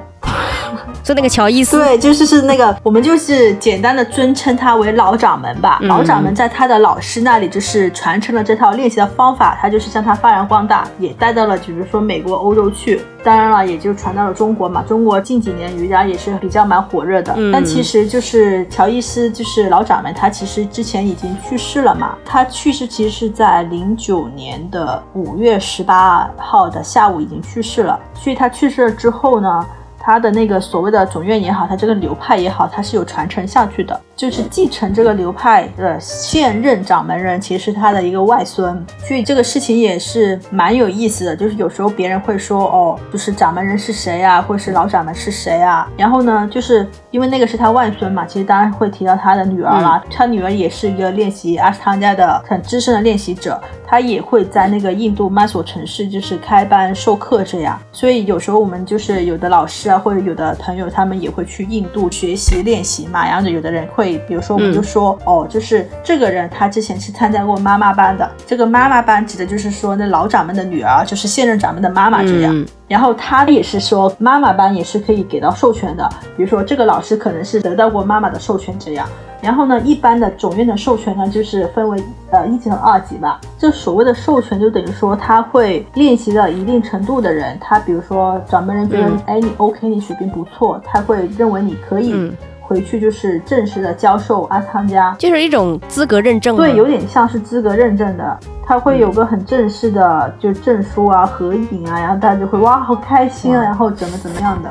[1.10, 5.80] 就那个乔伊斯，对，就是是那个，我们就是简单的尊称他为老掌门吧。
[5.82, 13.02] 嗯老掌门在他的老师那里就是传承了这套练习的方法，他就是将它发扬光大，也带到了比如说美国、欧洲去。
[13.24, 14.84] 当然了，也就传到了中国嘛。
[14.88, 22.16] 中国近几年瑜伽也是比较蛮火热的，嗯但其实就是乔伊斯，就是老掌门，他其实之前已经去世了嘛。
[22.24, 28.00] 他去世其实是在零九年的五月十八号的下午已经去世了。
[28.14, 29.66] 所以他去世了之后呢，
[30.00, 41.36] 他的那个所谓的总院也好，他这个流派也好，他是有传承下去的，就是继承这个流派的现任掌门人，其实是他的一个外孙，所以这个事情也是蛮有意思的。
[41.36, 45.88] 就是有时候别人会说，哦，就是掌门人是谁啊，或者是老掌门是谁啊？
[45.98, 72.56] 然后呢，就是因为那个是他外孙嘛，其实当然会提到他的女儿啦，他女儿也是一个练习阿斯汤加的很资深的练习者，他也会在那个印度曼索城市就是开班授课这样，所以有时候我们就是有的老师啊，或者有的朋友他们也会去印度学习练习嘛，然后有的人会，比如说我们就说、哦，就是这个人他之前是参加过妈妈班的，这个妈妈班指的就是说那老掌门的女儿，就是现任掌门的妈妈这样。
[72.56, 79.08] 嗯然后他也是说，妈妈班也是可以给到授权的，比如说这个老师可能是得到过妈妈的授权这样。
[79.42, 81.98] 然后呢，一般的总院的授权呢，就是分为
[82.32, 83.40] 呃一级和二级吧。
[83.58, 95.16] 这所谓的授权，就等于说他会练习到一定程度的人，他比如说掌门人觉得，嗯哎、你 OK，你水平不错，他会认为你可以嗯回去就是正式的教授阿斯汤加。
[95.18, 96.56] 就是一种资格认证。
[96.56, 104.70] 对，有点像是资格认证的，他会有个很正式的就证书啊、合影啊，然后大家就会哇好开心啊，然后怎么怎么样的。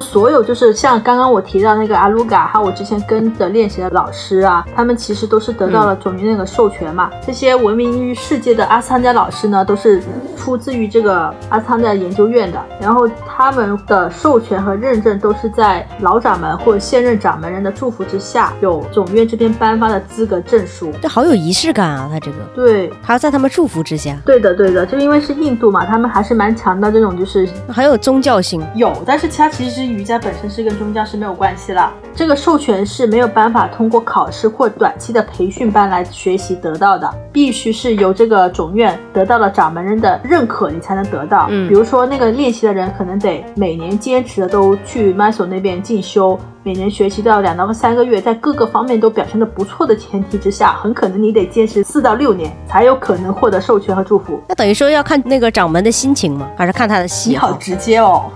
[0.00, 7.10] 所有就是像刚刚我提到那个阿鲁嘎，还有我之前跟着练习的老师啊，他们其实都是得到了总院那个授权嘛。
[7.26, 10.02] 这些闻名于世界的阿斯汤加老师呢，都是
[10.36, 20.90] 出自于这个阿斯汤加研究院的，然后他们的授权和认证都是在老掌门或现任掌门人的祝福之下，有总院这边颁发的资格证书。
[21.02, 22.08] 这好有仪式感啊！
[22.10, 28.64] 他这个对，还要在他们祝福之下，对的，对的，就因为是印度嘛，他们还是蛮强调这种就是很有宗教性。
[28.74, 31.92] 有，但是他其实瑜伽本身是跟宗教是没有关系了。
[32.14, 41.46] 这个授权是没有办法通过考试或短期的培训班来学习得到的，必须是由这个总院得到了掌门人的认可，你才能得到。
[41.50, 46.38] 嗯比如说那个练习的人可能得每年坚持的都去 m s o 那边进修。
[46.64, 54.38] 每年学习都要两到三个月，在各个方面都表现的不错的前提之下，很可能你得坚持四到六年，才有可能获得授权和祝福。
[54.48, 56.46] 那等于说要看那个掌门的心情吗？
[56.58, 57.46] 还是看他的喜好？
[57.46, 58.30] 你好直接哦。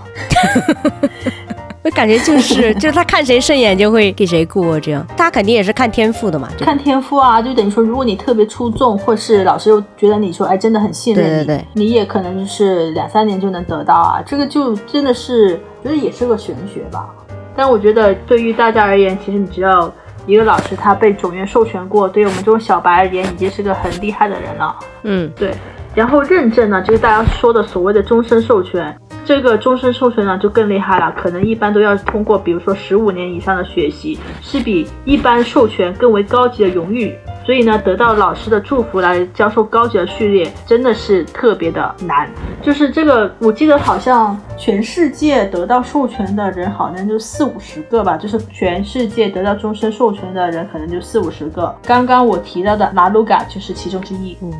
[1.83, 6.49] 我感觉就是， 就是他看谁顺眼就会给谁过，这样他肯定也是看天赋的嘛。
[6.59, 14.23] 看天赋啊，就等于说，如果你特别出众，或是老师又觉得你说，哎，真的很信任你，对对对你也可能就是两三年就能得到啊。
[14.25, 17.09] 这个就真的是，觉得也是个玄学吧。
[17.55, 19.91] 但我觉得对于大家而言，其实你只要
[20.25, 24.75] 一个老师他被总院授权过，对于我们这种小白而言，已经是个很厉害的人了。
[25.03, 25.53] 嗯，对，
[25.93, 28.97] 然后认证呢，就是大家说的所谓的终身授权。
[29.25, 37.15] 这个终身授权呢就更厉害了，可能一般都要通过，比如说十五年以上的学习，是比一般授权更为高级的荣誉。
[37.45, 42.29] 所以呢，得到老师的祝福来教授高级的序列，真的是特别的难。
[42.61, 51.75] 就是这个，我记得好像全世界得到授权的人好像就四五十个吧，就是全世界得到终身授权的人可能就四五十个。
[51.85, 54.37] 刚刚我提到的拿鲁嘎就是其中之一。
[54.41, 54.53] 嗯，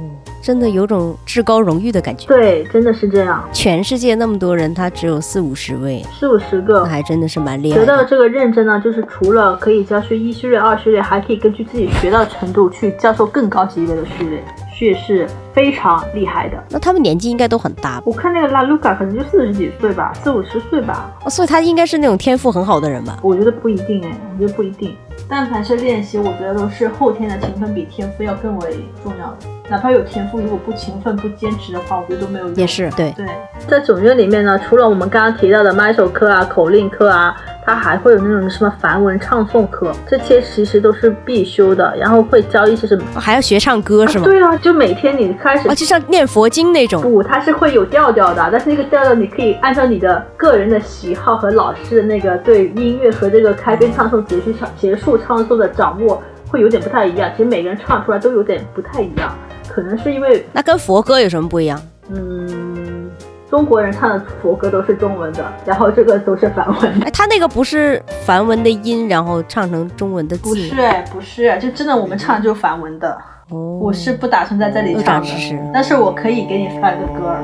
[0.44, 2.28] 真的有种至高荣誉的感觉。
[2.28, 3.42] 对，真的是这样。
[3.54, 7.86] 全世界那么多人，他只有四五十位，四五十个那，还真的是蛮厉害的。
[7.86, 16.62] 得到这个认证呢，就是除了可以教学一序列、二序列，还可以根据自己学到的程度去教授更高级别的序列，序列是非常厉害的。
[16.70, 18.02] 那他们年纪应该都很大？
[18.06, 23.18] 我看那个拉鲁卡可能就四十几岁吧，四五十岁吧，哦，所以他应该是那种天赋很好的人吧？
[23.24, 24.94] 我觉得不一定哎，我觉得不一定。
[25.30, 29.38] 但凡是练习，我觉得都是后天的勤奋比天赋要更为重要的。
[29.74, 32.56] 哪怕有天赋，如果不勤奋、不坚持的话，我觉得都没有用。
[32.56, 33.26] 也是对，对，
[33.68, 41.92] 在总院里面呢，除了我们刚刚提到的麦手课啊、口令课啊，它还会有那种什么梵文唱诵课，这些其实都是必修的。
[41.98, 43.04] 然后会教一些什么？
[43.16, 44.26] 哦还要学唱歌是吗？
[44.26, 47.02] 对啊，就每天你开始啊，就像念佛经那种。
[47.02, 56.22] 不，它是会有调调的，但是那个调调你可以按照你的个人的喜好和老师的那个对音乐和这个开篇唱诵、结束唱结束唱诵的掌握
[56.52, 57.32] 会有点不太一样。
[57.36, 59.34] 其实每个人唱出来都有点不太一样，
[59.73, 61.81] 可能是因为那跟佛歌有什么不一样？
[62.11, 63.11] 嗯，
[63.51, 67.07] 中国人唱的佛歌都是中文的，然后这个都是梵文的。
[67.07, 70.49] 哎，他那个不是梵文的音，然后唱成中文的字？
[70.49, 73.17] 不是哎，不是，就真的我们唱就是梵文的。
[73.51, 77.43] 哦，我是不打算在这里又唱的长知识，但是我可以给你发一个歌儿。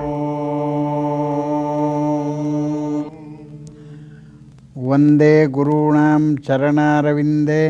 [4.76, 7.62] वन्दे गुरूणां चरणारविन्दे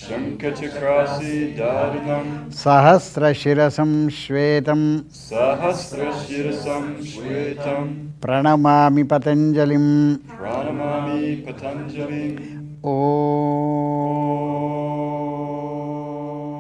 [0.09, 12.39] शङ्खचक्रासिदारिणं सहस्रशिरसं श्वेतं सहस्रशिरसं श्वेतं प्रणमामि पतञ्जलिम्। प्रणमामि पतञ्जलिम्।
[12.85, 12.97] ॐ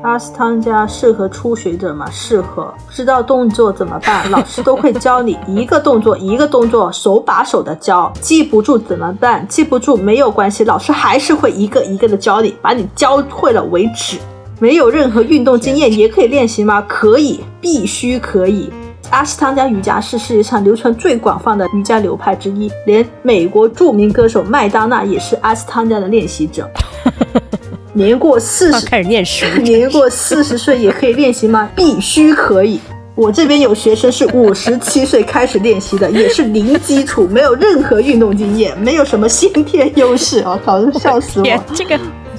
[0.02, 2.06] 阿斯汤加适合初学者吗？
[2.10, 2.72] 适合。
[2.86, 4.28] 不知道动作怎么办？
[4.32, 8.10] 老师都会教你一个动作一个动作，手把手的教。
[8.20, 9.46] 记不住怎么办？
[9.46, 14.16] 记不住没有关系，老师还是会一个一个的教你，把你教会了为止。
[14.58, 16.82] 没有任何运动经验也可以练习吗？
[16.88, 18.70] 可以，必须可以。
[19.10, 26.66] 阿斯汤加瑜伽是世界上流传最广泛的瑜伽流派之一，连美国著名歌手麦当娜也是阿斯汤加的练习者。
[27.92, 31.68] 年过四十，开始念书， 年过四十岁也可以练习吗？
[31.74, 32.80] 必须可以。
[33.16, 40.40] 我这边有学生是五十七岁开始练习的，也是零基础，没有任何运动经验，没有什么先天优势。
[40.46, 41.98] 我靠，笑死我我！，这个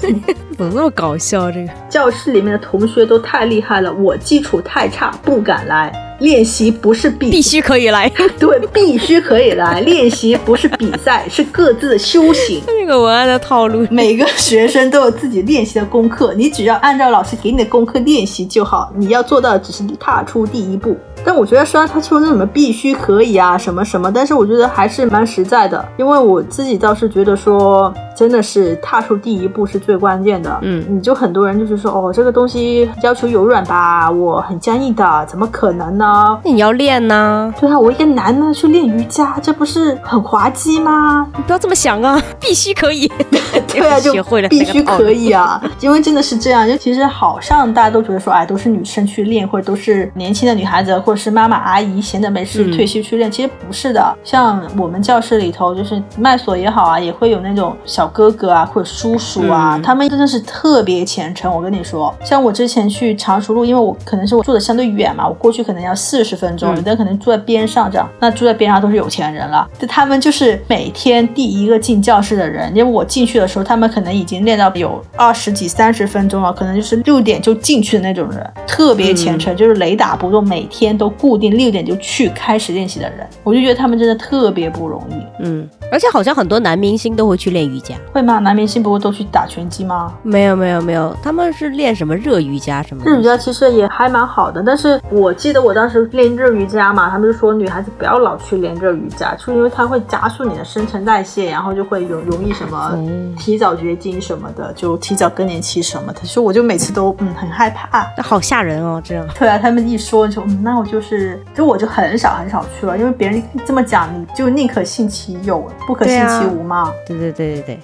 [0.56, 1.52] 怎么那么搞笑？
[1.52, 5.92] 这个教室里面的同学都太厉害了，我基础太差，不敢来。
[6.22, 8.08] 练习不是比必须可以来。
[8.38, 12.62] 对，必须可以来练习，不是比赛， 是各自的修行。
[12.66, 18.92] 这个文案的套路，每个学生都有自己练习的功课，你只要按照老师给你的功课练习就好。
[18.96, 20.96] 你要做到的只是踏出第一步。
[21.24, 25.84] 但我觉得，虽然他说那什么必须可以啊，什么什么，但是我觉得还是蛮实在的。
[25.96, 30.58] 因为我自己倒是觉得说，真的是踏出第一步是最关键的。
[30.62, 36.38] 嗯你就很多人就是说，哦，这个东西要求柔软吧，我很僵硬的，怎么可能呢？
[36.44, 41.26] 那你要练呢、对啊，我一个男的去练瑜伽，这不是很滑稽吗？
[41.36, 43.10] 你不要这么想啊， 必须可以。
[43.68, 46.68] 对啊， 就学会了必须可以啊，因为真的是这样。
[46.68, 53.30] 就其实好像大家都觉得说，哎，都是女生去练，或者都是年轻的女孩子，或者是妈妈阿姨闲着没事嗯退休去练。
[53.30, 61.52] 其实不是的，像我们教室里头，就是麦所也好啊，也会有那种小哥哥啊，或者叔叔啊，嗯他们真的是特别虔诚。
[61.52, 69.68] 我跟你说，像我之前去常熟路，因为我可能是我住的相对远嘛，我过去可能要四十分钟，嗯有的人可能住在边上这样，那住在边上都是有钱人了。
[69.78, 85.14] 就他们就是每天第一个进教室的人，因为我进去的时候，他们可能已经练到有二十几、三十分钟了，可能就是六点就进去的那种人，特别虔诚，就是雷打不动，每天都固定六点就去开始练习的人，我就觉得他们真的特别不容易。
[85.40, 87.96] 嗯，而且好像很多男明星都会去练瑜伽。
[88.12, 88.38] 会吗？
[88.38, 90.14] 男明星不会都去打拳击吗？
[90.22, 93.10] 没有没有没有，他们是练什么热瑜伽什么的。
[93.10, 106.20] 日瑜伽其实也还蛮好的，但是我记得我当时练热瑜伽嘛，他们就说女孩子不要老去练热瑜伽，就因为它会加速你的新陈代谢，然后就会容容易什么嗯提早绝经什么的，就提早更年期什么的。
[106.22, 108.06] 所以我就每次都嗯很害怕。
[108.16, 109.26] 那好吓人哦，这样。
[109.36, 116.92] 对啊，他们一说就嗯，那我就是就我就很少很少去了，因为别人这么讲，你就宁可信其有，不可信其无嘛。
[117.06, 117.80] 对对对对对。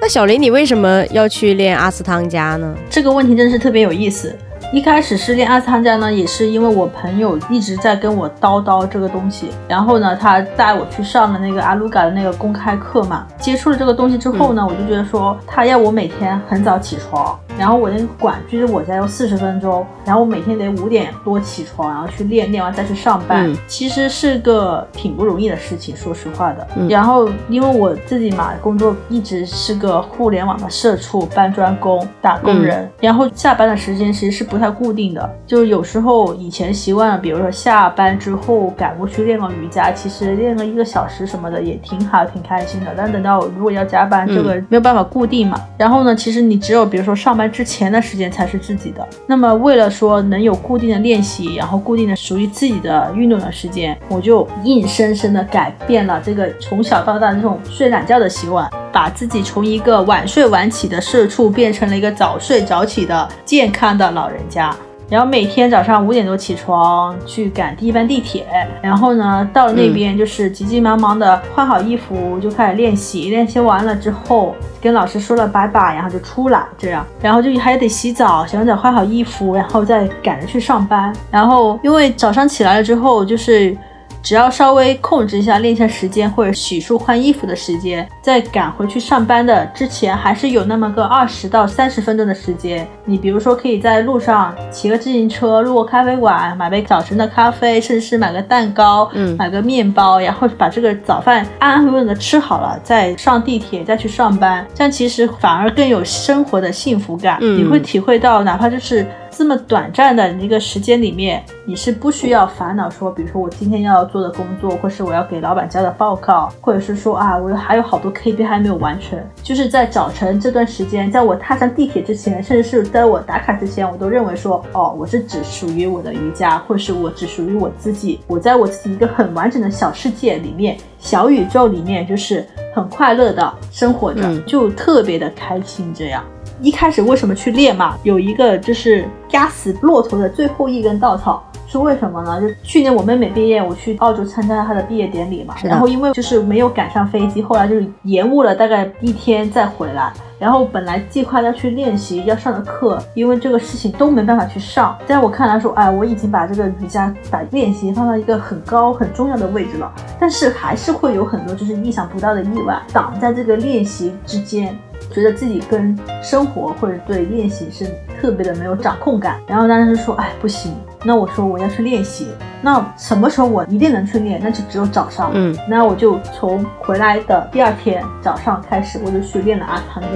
[0.00, 2.74] 那小林，你为什么要去练阿斯汤加呢？
[2.90, 4.36] 这个问题真是特别有意思。
[4.72, 13.26] 一开始是练阿斯汤加呢，也是因为我朋友一直在跟我叨叨这个东西，然后呢，他带我去上了那个阿鲁嘎的那个公开课嘛。
[13.38, 23.56] 接触了这个东西之后呢，我就觉得说，他要我每天很早起床，然后我那个馆距离我家要四十分钟，然后我每天得五点多起床，然后去练，练完再去上班，嗯。
[23.68, 26.66] 其实是个挺不容易的事情，说实话的。
[26.74, 26.88] 嗯。
[26.88, 42.94] 然后因为我自己嘛，工作一直是个互联网的社畜、搬砖工、打工人，然后下班的时间其实是不太固定的，就是有时候以前习惯了，比如说下班之后赶过去练个瑜伽，其实练个一个小时什么的也挺好，挺开心的。
[42.96, 45.60] 但等到如果要加班，这个没有办法固定嘛。
[45.76, 49.06] 然后呢，其实你只有比如说上班之前的时间才是自己的。
[49.26, 64.74] 那么为了说能有固定的练习，然后固定的属于自己的运动的时间，我就硬生生的改变了这个从小到大这种睡懒觉的习惯，把自己从一个晚睡晚起的社畜变成了一个早睡早起的健康的老人家。
[65.10, 68.46] 然后每天早上五点多起床去赶第一班地铁，
[68.80, 81.12] 然后呢到了那边就是急急忙忙的换好衣服就开始练习，练习完了之后跟老师说了拜拜，然后就出来这样，然后就还得洗澡，洗完澡换好衣服，然后再赶着去上班。
[81.30, 83.76] 然后因为早上起来了之后就是。
[84.24, 92.88] 只要稍微控制一下练一下时间或者洗漱换衣服的时间，在赶回去上班的之前，还是有那么个二十到三十分钟的时间。
[93.04, 104.66] 你比如说，可以在路上骑个自行车，路过咖啡馆，买杯早晨的咖啡，甚至是买个蛋糕，嗯买个面包，然后把这个早饭安安稳稳的吃好了，再上地铁，再去上班。
[104.72, 107.36] 这样其实反而更有生活的幸福感。
[107.42, 109.06] 嗯你会体会到，哪怕就是
[109.36, 119.18] 这么短暂的一个时间里面，你是不需要烦恼说，比如说我今天要做的工作，或是我要给老板交的报告，或者是说啊，我还有好多 KPI 还没有完成。
[119.42, 136.22] 就是在早晨这段时间，在我踏上地铁之前，甚至是在我打卡之前，我都认为说，哦，我是只属于我的瑜伽，或是我只属于我自己，我在我自己一个很完整的小世界里面，小宇宙里面，就是很快乐的生活着，嗯就特别的开心这样。
[136.64, 137.96] 一开始为什么去练嘛？
[138.02, 141.44] 有一个就是压死骆驼的最后一根稻草。
[141.66, 142.40] 是为什么呢？
[142.40, 150.12] 就去年我妹妹毕业，我去澳洲参加她的毕业典礼嘛，然后因为就是没有赶上飞机，后来就是延误了大概一天再回来。
[150.38, 154.96] 然后本来计划要去练习要上的课，因为这个事情都没办法去上。
[155.04, 164.78] 在我看来说，哎，我已经把这个瑜伽把练习放到一个很高很重要的位置了，但是还是会有很多就是意想不到的意外挡在这个练习之间。
[165.12, 167.86] 觉得自己跟生活或者对练习是
[168.20, 172.28] 特别的没有掌控感，然后当时说，哎，不行，那我说我要去练习，
[172.62, 174.40] 那什么时候我一定能去练？
[174.42, 175.30] 那就只有早上。
[175.34, 180.08] 嗯，那我就从回来的第二天早上开始，我就去练了阿汤加。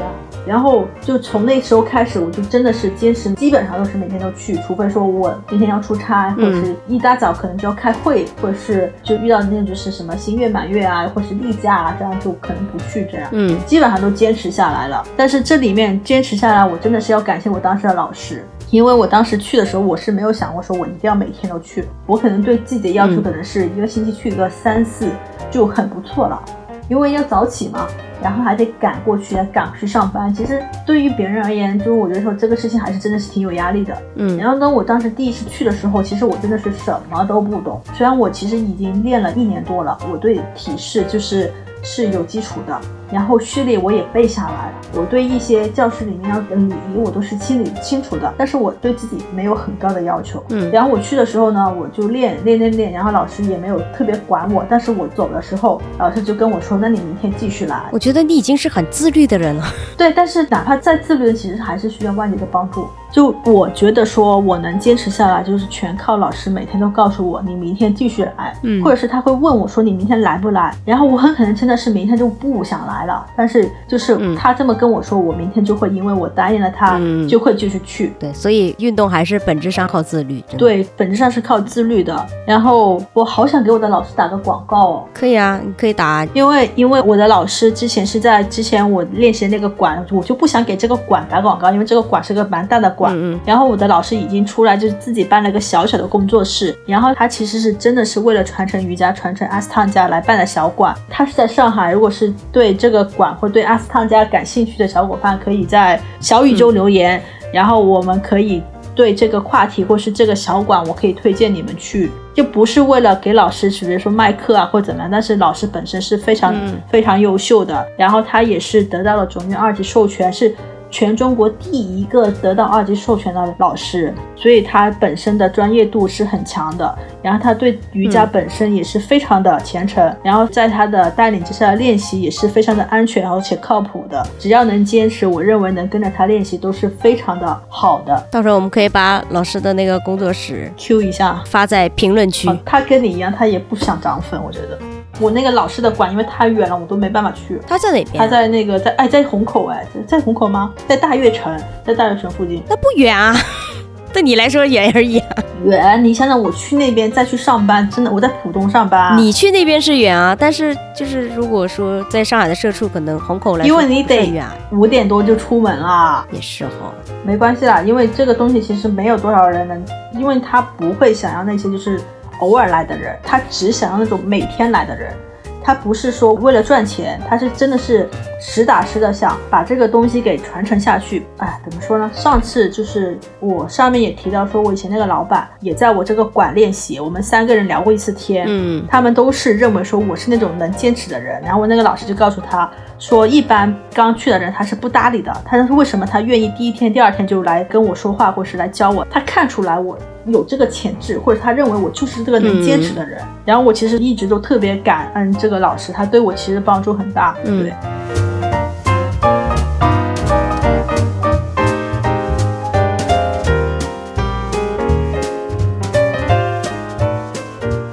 [0.47, 13.29] 然后就从那时候开始，我就真的是坚持，基本上都是每天都去，除非说我今天要出差，或者是一大早可能就要开会，或者是就遇到那种就是什么新月满月啊，或者是例假啊，这样就可能不去这样。
[13.33, 15.05] 嗯，基本上都坚持下来了。
[15.19, 25.09] 但是这里面坚持下来，我真的是要感谢我当时的老师，因为我当时去的时候，我是没有想过说我一定要每天都去，我可能对自己的要求可能是一个星期去个三四
[25.51, 26.41] 就很不错了，
[26.89, 27.87] 因为要早起嘛。
[28.21, 30.35] 然后还得赶过去，赶去上班。
[30.35, 33.97] 其实对于别人而言，就是我觉得说这个事情还是真的是挺有压力的。
[34.17, 37.81] 嗯，然后呢，我当时第一次去的时候，其实我真的是什么都不懂。
[37.95, 42.81] 虽然我其实已经练了一年多了，我对体式就是是有基础的。
[43.11, 50.43] 然后序列我也背下来了，我对一些教室里面要的礼仪我都是心里清楚的，但是我对自己没有很高的要求。
[50.51, 57.85] 嗯，然后我去的时候呢，我就练练练练，然后老师也没有特别管我，但是我走的时候，老师就跟我说，那你明天继续来。
[57.93, 59.65] 我觉得你已经是很自律的人了。
[59.97, 62.87] 对，但是哪怕再自律，其实还是需要外界的帮助。
[63.11, 78.13] 就我觉得说我能坚持下来，就是全靠老师每天都告诉我，你明天继续来，嗯或者是他会问我说你明天来不来，然后我很可能真的是明天就不想来了，但是就是嗯他这么跟我说，我明天就会因为我答应了他，嗯就会继续去。
[78.19, 80.43] 对，所以运动还是本质上靠自律。
[80.57, 82.27] 对，本质上是靠自律的。
[82.47, 86.27] 然后我好想给我的老师打个广告哦，可以啊，你可以打。
[86.35, 93.17] 因为因为我的老师之前是在之前我练习的那个馆，我就不想给这个馆打广告，因为这个馆是个蛮大的馆。
[93.45, 100.95] 然后我的老师已经出来，就是自己办了个小小的工作室，然后他其实是真的是为了传承瑜伽、传承阿斯汤加来办的小馆。
[101.09, 107.23] 他是在上海，如果是对这个馆或对阿斯汤加感兴趣的小伙伴，可以在小宇宙留言，
[107.53, 108.63] 然后我们可以。
[108.95, 120.53] 对这个话题或是这个小馆，我可以推荐你们去，就不是为了给老师，比如说卖课啊或者怎么样，但是老师本身是非常、嗯非常优秀的，然后他也是得到了总院二级授权，是
[120.91, 126.99] 全中国第一个得到二级授权的老师，所以他本身的专业度是很强的。
[127.23, 134.25] 然后他对瑜伽嗯本身也是非常的虔诚，然后在他的带领之下练习也是非常的安全而且靠谱的。
[134.39, 138.27] 只要能坚持，我认为能跟着他练习都是非常的好的。
[138.31, 142.49] 到时候我们可以把老师的那个工作室 Q 一下，发在评论区。
[142.49, 144.79] 哦他跟你一样，他也不想涨粉，我觉得。
[145.21, 147.61] 我那个老师的馆，因为太远了，我都没办法去。
[147.67, 148.17] 他在哪边？
[148.17, 150.73] 他在那个在哎在虹口哎，在在虹口吗？
[150.87, 152.63] 在大悦城，在大悦城附近。
[152.69, 153.35] 那不远啊，
[154.13, 155.27] 对你来说远而已、啊。
[155.65, 159.17] 远，你想想我去那边再去上班，真的我在浦东上班啊。
[159.17, 166.95] 你去那边是远啊，但是就是如果说在上海的社畜，可能虹口来说因为你得远啊，五点多就出门了，也是哈。
[167.25, 172.01] 没关系啦，因为这个东西其实没有多少人能，因为他不会想要那些就是
[172.41, 175.13] 偶尔来的人，他只想要那种每天来的人。
[175.61, 178.09] 他不是说为了赚钱，他是真的是
[178.41, 181.27] 实打实的想把这个东西给传承下去。
[181.37, 182.11] 哎，怎么说呢？
[182.15, 188.47] 上次就是我上面也提到说，我以前那个老板也在我这个馆练习，我们三个人聊过一次天。
[188.49, 195.31] 嗯他们都是认为说我是那种能坚持的人，然后我那个老师就告诉他说，一般刚去的人他是不搭理的。
[195.45, 199.07] 他说为什么他愿意第一天、第二天就来跟我说话，或是来教我？
[199.11, 199.99] 他看出来我
[200.29, 203.21] 有这个潜质，或者他认为我就是这个能坚持的人。
[203.45, 207.37] 然后我其实一直都特别感恩这个老师，他对我其实帮助很大。
[207.45, 207.73] 嗯对。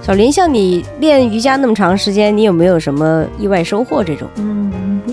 [0.01, 4.03] 小林，像你练瑜伽那么长时间，你有没有什么意外收获？
[4.03, 4.64] 这种嗯，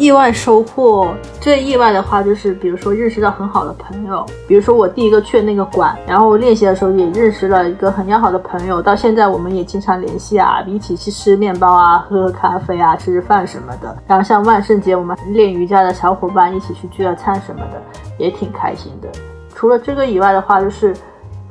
[0.03, 13.97] 意外收获最意外的话就是，比如说认识到很好的朋友，比如说我第一个去的那个馆，然后练习的时候也认识了一个很要好的朋友，到现在我们也经常联系啊，一起去吃面包啊，喝喝咖啡啊，吃吃饭什么的。
[14.09, 17.81] 然后像万圣节我们练瑜伽的小伙伴一起去聚个餐什么的，
[18.19, 19.09] 也挺开心的。
[19.55, 20.93] 除了这个以外的话，就是。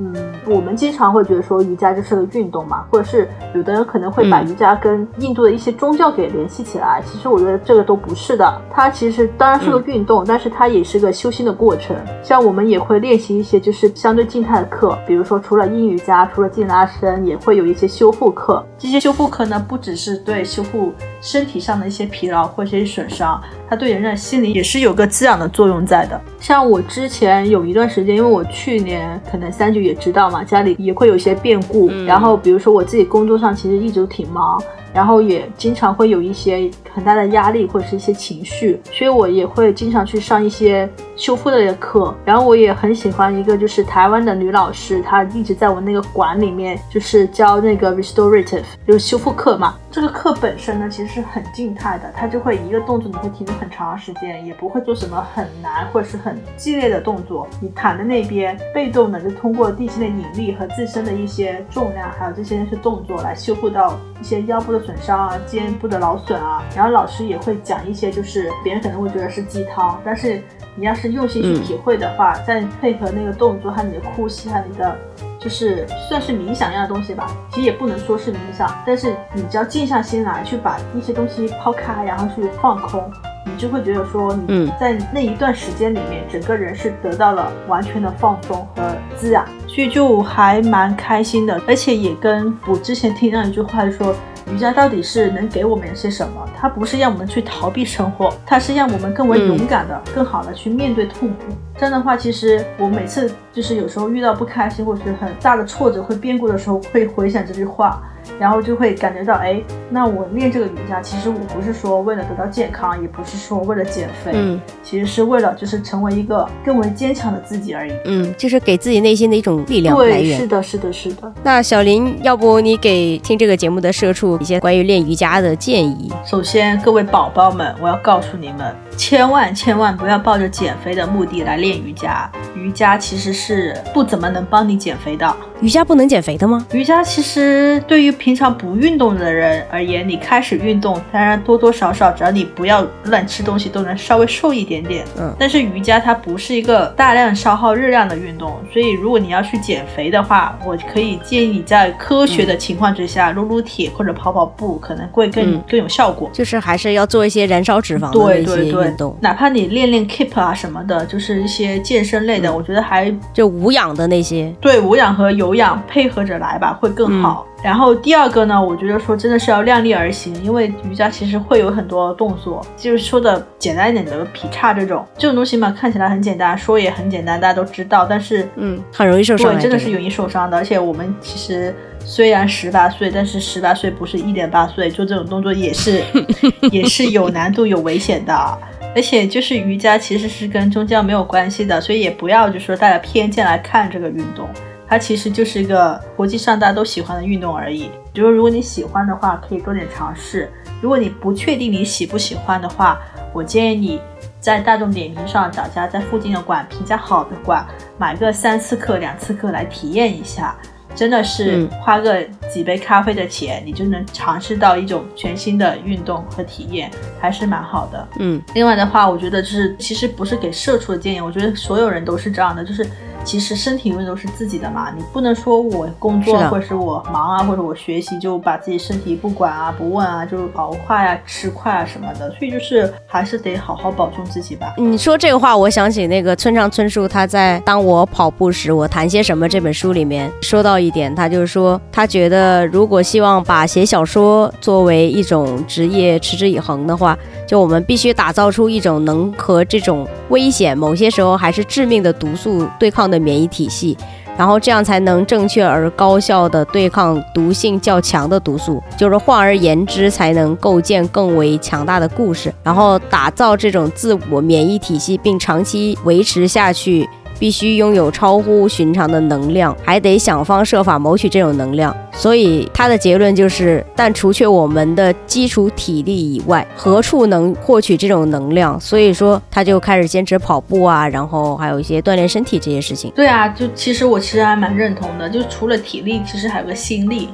[0.03, 0.15] 嗯，
[0.47, 7.03] 我们经常会觉得说瑜伽就是个运动嘛，或者是有的人可能会把嗯瑜伽跟印度的一些宗教给联系起来。
[7.05, 11.95] 其实我觉得这个都不是的，它其实当然是个运动，但是它也是个修心的过程。
[12.23, 18.65] 像我们也会练习一些就是相对静态的课，比如说除了阴瑜伽，除了静拉伸，也会有一些修复课。
[18.79, 20.91] 这些修复课呢，不只是对修复
[21.21, 26.19] 身体上的一些疲劳或者一些损伤，它对人的心理也是有个滋养的作用在的。
[26.39, 34.61] 像我之前有一段时间，因为我去年可能三九也知道嘛，家里也会有一些变故，嗯然后比如说我自己工作上其实一直都挺忙，
[34.93, 42.13] 然后也经常会有一些很大的压力或者是一些情绪，所以我也会经常去上一些修复类的课。
[42.25, 49.75] 然后我也很喜欢一个就是台湾的女老师，她一直在我那个馆里面就是教那个 restorative，就是修复课嘛。
[49.89, 57.47] 这个课本身呢其实是很静态的，它就会一个动作你会停留很长时间，也不会做什么很难或者是很激烈的动作。
[57.59, 66.63] 你躺在那边被动的就通过地心的引力和自身的一些重量，还有这些是动作来修复到一些腰部的损伤啊、肩部的劳损啊。
[66.75, 70.41] 然后老师也会讲一些，就是别人可能会觉得是鸡汤，但是
[70.75, 74.97] 你要是用心去体会的话，再配合那个动作和你的呼吸和你的。
[75.39, 83.11] 就是算是冥想一样的东西吧，其实也不能说是冥想，但是你只要静下心来，去把一些东西抛开，然后去放空，
[83.43, 94.13] 你就会觉得说你在那一段时间里面，整个人是得到了完全的放松和滋养，所以就还蛮开心的，而且也跟我之前听到一句话说。
[94.53, 96.47] 瑜伽到底是能给我们些什么？
[96.55, 101.53] 它不是让我们去逃避生活，它是让我们更为勇敢的、更好的去面对痛苦。
[101.77, 108.03] 这样的话，其实我每次就是有时候遇到不开心或者是很大的挫折、会变故的时候，会回想这句话。
[108.39, 120.37] 然后就会感觉到，哎，那我练这个瑜伽，其实我不是说为了得到健康，也不是说为了减肥，嗯，其实是为了就是成为一个更为坚强的自己而已，嗯，就是给自己内心的一种力量来源。
[120.37, 121.31] 对，是的，是的，是的。
[121.43, 126.11] 那小林，要不你给听这个节目的社畜一些关于练瑜伽的建议？
[126.25, 128.75] 首先，各位宝宝们，我要告诉你们。
[129.01, 135.35] 千万千万不要抱着减肥的目的来练瑜伽，瑜伽其实是不怎么能帮你减肥的。
[135.59, 136.63] 瑜伽不能减肥的吗？
[136.71, 145.03] 瑜伽其实对于平常不运动的人而言，你开始运动，当然多多少少，只要你不要乱吃东西，都能稍微瘦一点点。
[145.19, 156.29] 嗯，但是瑜伽它不是一个大量消耗热量的运动，所以如果你要去减肥的话，我可以建议你在科学的情况之下撸撸铁或者跑跑步，可能会更更有效果。
[156.33, 165.55] 就是还是要做一些燃烧脂肪的一些运动，哪怕你练练 keep 啊什么的，就是一些健身类的，我觉得还就无氧的那些，对无氧和有。
[165.61, 167.45] 氧配合着来吧，会更好。
[167.61, 180.57] 然后第二个呢，我觉得说真的是要量力而行，因为瑜伽其实会有很多动作，就是说的简单一点的劈叉这种这种东西嘛，看起来很简单，说也很简单，大家都知道，但是嗯，很容易受伤，对真的是容易受伤的。
[180.57, 186.01] 而且我们其实虽然十八岁，但是十八岁不是一点八岁，做这种动作也是
[186.71, 188.57] 也是有难度、有危险的。
[188.93, 194.49] 而且就是瑜伽其实是跟宗教没有关系的，所以也不要就说带着偏见来看这个运动。
[194.87, 197.89] 它其实就是一个国际上大家都喜欢的运动而已。
[198.13, 200.45] 就是如果你喜欢的话，可以多点尝试；
[200.81, 202.99] 如果你不确定你喜不喜欢的话，
[203.31, 204.01] 我建议你
[204.41, 207.65] 在大众点评上找家在附近的馆评价好的馆，
[207.97, 210.53] 买个三次课、两次课来体验一下。
[210.95, 218.07] 真的是花个几杯咖啡的钱，你就能尝试到一种全新的运动和体验，还是蛮好的。
[218.19, 222.85] 嗯，另外的话，我觉得就是其实不是给社畜的建议，我觉得所有人都是这样的，就是。
[223.23, 234.73] 其实身体永远都是自己的嘛，你不能说我工作或者是我忙啊，或者我学习就把自己身体不管啊、不问啊，就熬快啊、吃快啊什么的，所以就是还是得好好保重自己吧。
[234.75, 247.15] 你说这个话，我想起那个村上春树，他在《当我跑步时，我谈些什么》这本书里面说到一点，他就是说，他觉得如果希望把写小说作为一种职业持之以恒的话，
[247.45, 253.11] 就我们必须打造出一种能和这种危险，某些时候还是致命的毒素对抗。
[253.11, 253.97] 的免疫体系，
[254.37, 267.09] 然后这样才能正确而高效的对抗毒性较强的毒素，就是换而言之，才能构建更为强大的故事，然后打造这种自我免疫体系，并长期维持下去。
[267.41, 271.95] 必须拥有超乎寻常的能量，还得想方设法谋取这种能量。
[272.11, 278.79] 所以他的结论就是：但除却我们的基础体力以外，何处能获取这种能量？
[278.79, 283.11] 所以说，他就开始坚持跑步啊，然后还有一些锻炼身体这些事情。
[283.15, 285.27] 对啊，就其实我其实还蛮认同的。
[285.27, 287.29] 就除了体力，其实还有个心力。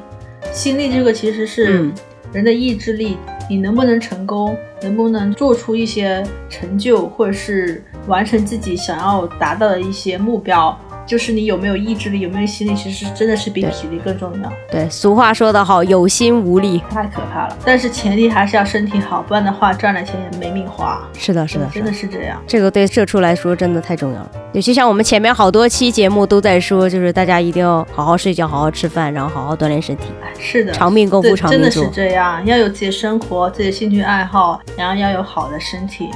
[0.53, 1.91] 心力这个其实是
[2.31, 3.17] 人的意志力，
[3.49, 7.83] 你能不能成功，能不能做出一些成就，或者是。
[8.07, 10.73] 完成自己想要达到的一些目标。
[11.07, 14.53] 就是你有没有意志力，有没有心力，其实真的是比体力更重要。
[14.69, 17.57] 对，俗话说得好，有心无力，太可怕了。
[17.63, 21.01] 但是前提还是要身体好，不然的话赚了钱也没命花。
[21.17, 22.39] 是的，是的，真的是这样。
[22.45, 24.31] 这个对社畜来说真的太重要了。
[24.51, 30.07] 尤其像我们前面好多期节目都在说，就是大家一定要好好睡觉，好好吃饭，然后好好锻炼身体。
[30.37, 31.69] 是的，长命功夫长命做。
[31.69, 36.09] 真的是这样，要有自己生活，自己的兴趣爱好，然后要有好的身体。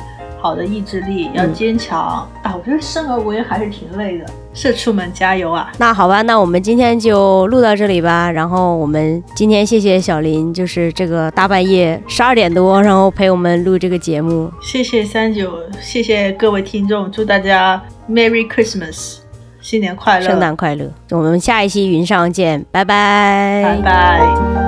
[0.43, 2.55] 好的意志力，要坚强、啊！
[2.55, 5.71] 我觉得生而为人还是挺累的，社畜们加油啊！
[5.77, 8.29] 那好吧，那我们今天就录到这里吧。
[8.31, 14.51] 然后我们今天谢谢小林，就是这个大半夜十二点多，然后陪我们录这个节目。
[14.61, 19.19] 谢谢三九，谢谢各位听众，祝大家 Merry Christmas，
[19.61, 20.91] 新年快乐，圣诞快乐！
[21.11, 24.60] 我们下一期云上见，拜拜，拜拜。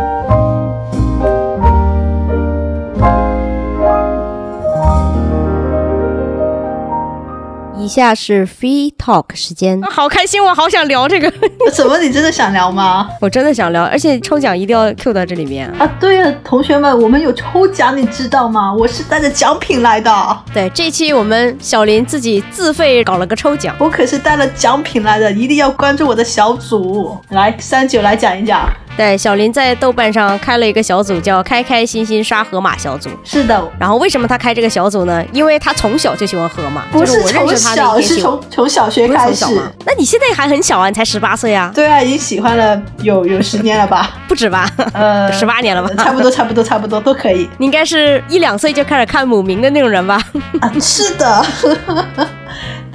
[7.84, 11.30] 以下是 Free Talk 时间，啊 好开心，我好想聊这个，
[11.74, 11.98] 怎么？
[12.00, 13.10] 你真的想聊吗？
[13.20, 15.68] 我真的想聊，而且抽奖一定要 Q 到这里面。
[15.78, 18.74] 啊，对了，同学们，我们有抽奖，你知道吗？
[18.74, 20.38] 我是带着奖品来的。
[20.54, 27.18] 对，这期我们小林自己自费搞了个抽奖，我可是带了奖品来的，一定要关注我的小组。
[27.30, 28.70] 来，三九来讲一讲。
[28.96, 33.10] 对，小林在豆瓣上开了一个小组，叫“开开心心刷河马小组”。
[33.26, 35.24] 是的，然后为什么他开这个小组呢？
[35.32, 39.46] 因为他从小就喜欢河马，不就是我认识他的是从从小学开始。
[39.86, 44.12] 那你现在还很小啊，你才十八岁啊，对啊，已经喜欢了有有十年了吧？
[44.30, 44.70] 不止吧？
[44.94, 45.90] 呃， 十八年了吧？
[46.04, 50.22] 差不多，差不多，差不多都可以你应该是一两岁就开始看母明的那种人吧？
[50.62, 50.72] 啊。
[50.80, 51.46] 是的，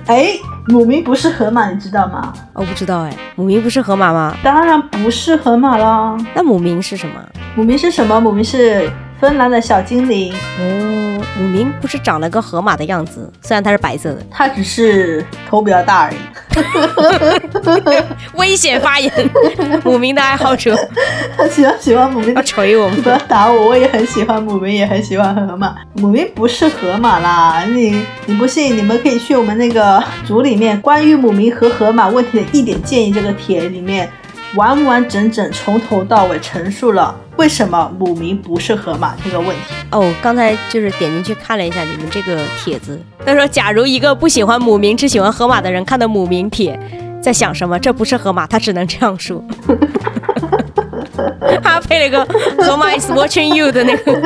[0.09, 0.39] 哎，
[0.69, 2.33] 母明不是河马，你知道吗？
[2.55, 4.35] 我不知道哎，母明不是河马吗？
[4.43, 7.23] 当然不是河马啦，那母明是什么？
[7.55, 8.19] 母明是什么？
[8.19, 8.91] 母明是
[9.21, 14.23] 芬兰的小精灵，哦，母明不是长了个河马的样子，虽然它是白色的。
[14.31, 16.17] 它只是头比较大而已。
[18.35, 19.13] 危险发言，
[19.85, 20.77] 母明的爱好者
[21.37, 23.09] 他喜欢喜欢母明要锤我们不。
[23.09, 25.75] 要打我，我也很喜欢母明，也很喜欢河马。
[25.95, 34.09] 母明不是河马啦，你你不信，你们可以去我们那个组里面关于母明和河马问题的一点建议这个帖里面，
[34.55, 39.75] 完完整整从头到尾陈述了为什么母名不是河马这个问题。
[39.93, 46.79] 哦，刚才就是点进去看了一下你们这个帖子，他说，假如一个不喜欢母名只喜欢河马的人看到母名帖，
[47.23, 47.79] 在想什么？
[47.79, 49.43] 这不是河马，他只能这样说。
[51.63, 52.25] 他配了一个
[52.63, 54.21] 河马 is watching you 的那个，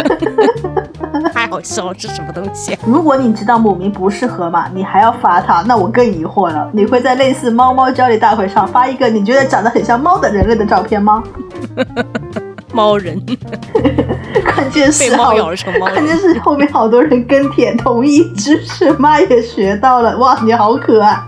[1.33, 2.81] 太好笑了，这什么东西、啊？
[2.87, 6.71] 如果你知道母名不是河马，你还要发他，那我更疑惑了。
[6.73, 11.23] 你会在类似猫猫交流大会上发一个你觉得长得很像猫的人类的照片吗？
[12.73, 13.21] 猫人
[14.55, 21.19] 关键是好猫咬了成猫关键，是后面好多人跟帖同意支持，妈也学到了，哇，你好可爱！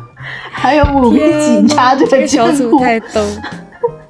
[0.51, 3.21] 还有五名警察这这个小组太逗。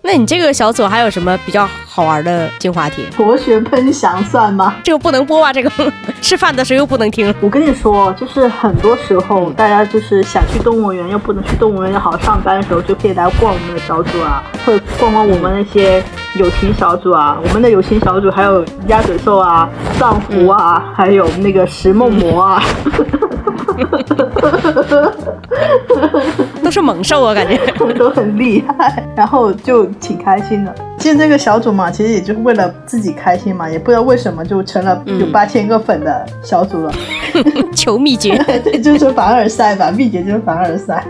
[0.07, 3.07] 那你这个小组还有什么比较好玩的精华帖？
[3.17, 4.75] 博学喷翔算吗？
[4.85, 5.51] 这个不能播吧？
[5.51, 5.71] 这个
[6.21, 7.35] 吃饭的时候又不能听。
[7.41, 17.39] 我跟你说，就是很多时候大家就是想去动物园，又不能去动物园，又好好上班的时候，就可以来逛我们的小组啊，或者逛逛我们那些友情小组啊。
[17.43, 19.67] 我们的友情小组还有鸭嘴兽啊、
[19.99, 22.63] 藏狐啊，还有那个石梦魔啊。
[26.63, 27.59] 都是猛兽啊，感觉。
[27.95, 30.75] 都很厉害，然后就挺开心的。
[30.97, 36.93] 进这个小组嘛，其实也就是为了自己开心嘛，也不知道为什么就成了有八千个粉的小组了。
[37.75, 41.05] 求秘诀， 对，就是凡尔赛吧，秘诀就是凡尔赛，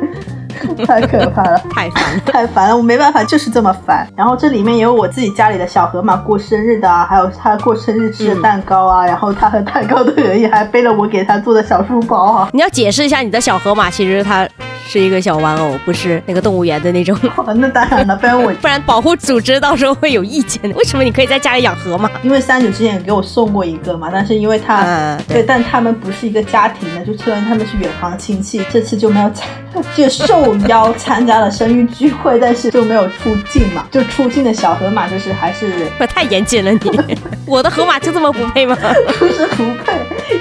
[0.87, 1.59] 太可怕了。
[1.71, 2.21] 太烦了。
[2.27, 4.07] 太烦了，我没办法，就是这么烦。
[4.17, 12.49] 然后这里面也有我自己家里的小河马过生日的啊，还有他过生日吃的蛋糕啊，然后他和蛋糕的合影，还背了我给他做的小书包啊。
[12.53, 14.49] 你要解释一下，你的小河马其实它
[14.87, 20.63] 是一个小玩偶，不是那个动物园的那种， 哦那当然了，不然我 不然保护组织到时候会有意见。
[20.75, 22.11] 为什么你可以在家里养河马？
[22.23, 29.49] 因为三九之前也给我送过一个嘛，但是因为他、嗯对对，但他们不是一个家庭的，就虽然他们是远房亲戚，这次就没有参，
[29.97, 36.81] 就受邀参加了生日聚会，但是就没有出镜嘛，就出镜的小河马就是还是我太严谨了你，
[37.47, 38.77] 我的河马就这么不配吗？
[39.19, 39.93] 不是不配，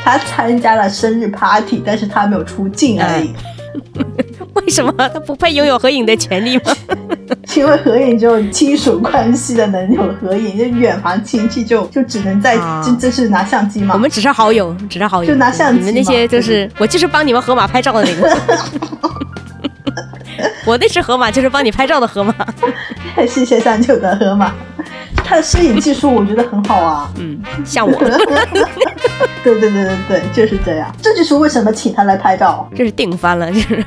[0.04, 3.34] 他参加了生日 party，但是他没有出镜而已，
[4.54, 4.91] 为什么？
[4.97, 6.76] 他不配拥有合影的权利吗？
[7.56, 12.82] 因为合影只有亲属关系的能有合影，就远房亲戚就就只能在啊。
[12.84, 13.93] 就这是拿相机嘛。
[13.93, 18.38] 我，们只是好友，只是好友，就拿相机你们那些就是 我就是帮你们河马拍照的那个。
[20.66, 22.34] 我那只河马就是帮你拍照的河马，
[23.28, 24.51] 谢谢三九的河马，
[25.24, 27.09] 他的摄影技术我觉得很好啊。
[27.18, 27.93] 嗯，像我，
[29.43, 30.89] 对对对对对，就是这样。
[31.01, 32.68] 这就是为什么请他来拍照。
[32.76, 33.84] 这是定番了，就是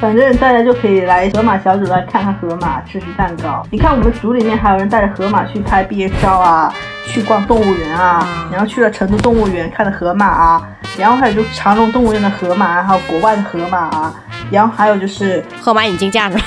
[0.00, 3.64] 反正大家就可以来河马小组来看看河马，吃吃蛋糕。
[3.70, 6.72] 你看我们组里面还有人带着河马去拍毕业照啊，
[7.06, 14.14] 去逛动物园啊，啊然后去了成都动物园看的河马啊，然后还有就长隆动物园的河马啊，还有国外的河马啊，
[14.50, 16.44] 然后还有就是河马引进架是吧？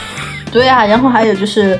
[0.51, 1.79] 对啊，然后还有就是。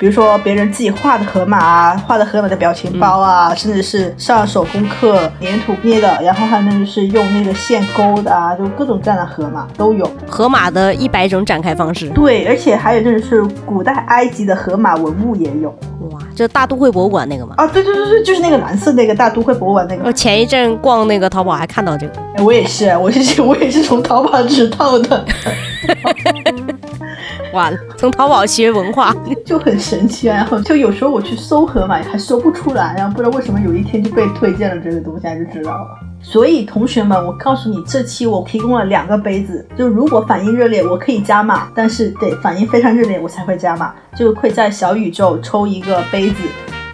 [0.00, 10.10] 比如说别人自己画的河马啊，画的河马的表情包啊，甚至是上手工课粘土捏的，然后还有那就是用那个线勾的啊，就各种各样的河马都有。
[10.26, 12.08] 河马的一百种展开方式。
[12.14, 15.68] 对，而且还有那种是古代埃及的河马文物也有
[16.12, 17.52] 哇，这大都会博物馆那个吗？
[17.58, 20.02] 啊，对对对对，就是那个蓝色那个大都会博物馆那个。
[20.06, 25.26] 我前一阵逛那个淘宝还看到这个，哎我也是，我是我也是从淘宝知道的，
[27.52, 29.14] 完了，从淘宝学文化。
[29.44, 30.36] 就很神奇啊。
[30.36, 35.88] 然后就有时候我去搜河马还搜不出来，然后不知道为什么有一天就被推荐了这个东西，就知道了。
[36.22, 46.36] 所以同学们，我告诉你，这期我提供了两个杯子，就如果反应热烈，我可以加码，但是得反应非常热烈，我才会加码，就会在小宇宙抽一个杯子。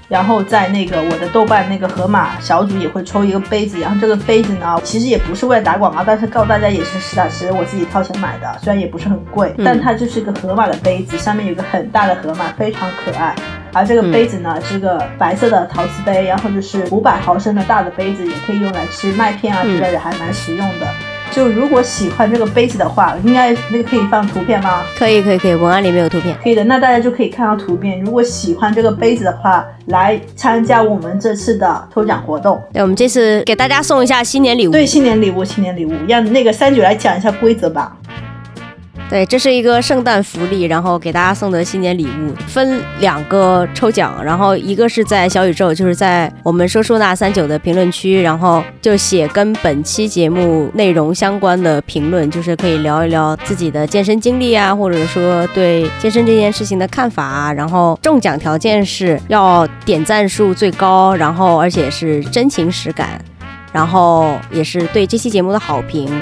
[0.09, 13.35] 然后在那个我的豆瓣那个河马小组也会抽一个杯子，然后这个杯子呢，其实也不是为了打广告，但是告诉大家也是实打实我自己掏钱买的，虽然也不是很贵，但它就是一个河马的杯子，上面有个很大的河马，非常可爱。
[13.73, 20.87] 而这个杯子呢是个白色的陶瓷杯，然后就是五百毫升的大的杯子，也可以用来吃麦片啊之类的，还蛮实用的。
[21.31, 24.83] 就如果喜欢这个杯子的话，应该那个可以放图片吗？
[24.97, 26.37] 可以可以可以，文案里面有图片。
[26.43, 28.01] 可以的，那大家就可以看到图片。
[28.01, 32.63] 如果喜欢这个杯子的话，来参加我们这次的抽奖活动。
[32.73, 34.73] 对，我们这次给大家送一下新年礼物。
[34.73, 37.97] 对，新年礼物，新年礼物，让那个三九来讲一下规则吧。
[39.09, 57.53] 对，这是一个圣诞福利，然后给大家送的新年礼物，分两个抽奖，然后一个是在小宇宙，就是在我们说说那三九的评论区，然后就写跟本期节目内容相关的评论，就是可以聊一聊自己的健身经历啊，或者说对健身这件事情的看法啊。
[57.53, 63.25] 然后中奖条件是要点赞数最高，然后而且是真情实感，
[63.73, 66.21] 然后也是对这期节目的好评，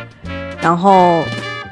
[0.61, 1.22] 然后。